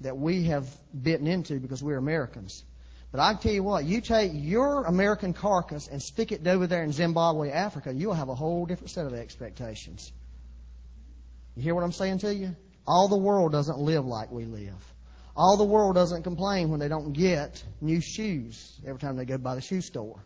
that 0.00 0.16
we 0.16 0.44
have 0.44 0.66
bitten 1.00 1.26
into 1.26 1.60
because 1.60 1.82
we're 1.82 1.98
Americans. 1.98 2.64
But 3.12 3.20
I 3.20 3.34
tell 3.34 3.52
you 3.52 3.62
what, 3.62 3.84
you 3.84 4.00
take 4.00 4.32
your 4.34 4.84
American 4.84 5.34
carcass 5.34 5.86
and 5.86 6.02
stick 6.02 6.32
it 6.32 6.46
over 6.46 6.66
there 6.66 6.82
in 6.82 6.92
Zimbabwe, 6.92 7.50
Africa, 7.50 7.92
you'll 7.92 8.14
have 8.14 8.30
a 8.30 8.34
whole 8.34 8.64
different 8.64 8.90
set 8.90 9.06
of 9.06 9.12
expectations. 9.12 10.12
You 11.54 11.62
hear 11.62 11.74
what 11.74 11.84
I'm 11.84 11.92
saying 11.92 12.18
to 12.20 12.34
you? 12.34 12.56
All 12.86 13.08
the 13.08 13.18
world 13.18 13.52
doesn't 13.52 13.78
live 13.78 14.06
like 14.06 14.32
we 14.32 14.44
live. 14.44 14.94
All 15.36 15.56
the 15.56 15.64
world 15.64 15.94
doesn't 15.94 16.22
complain 16.22 16.70
when 16.70 16.80
they 16.80 16.88
don't 16.88 17.12
get 17.12 17.62
new 17.80 18.00
shoes 18.00 18.80
every 18.86 18.98
time 18.98 19.16
they 19.16 19.24
go 19.24 19.38
by 19.38 19.54
the 19.54 19.60
shoe 19.60 19.82
store. 19.82 20.24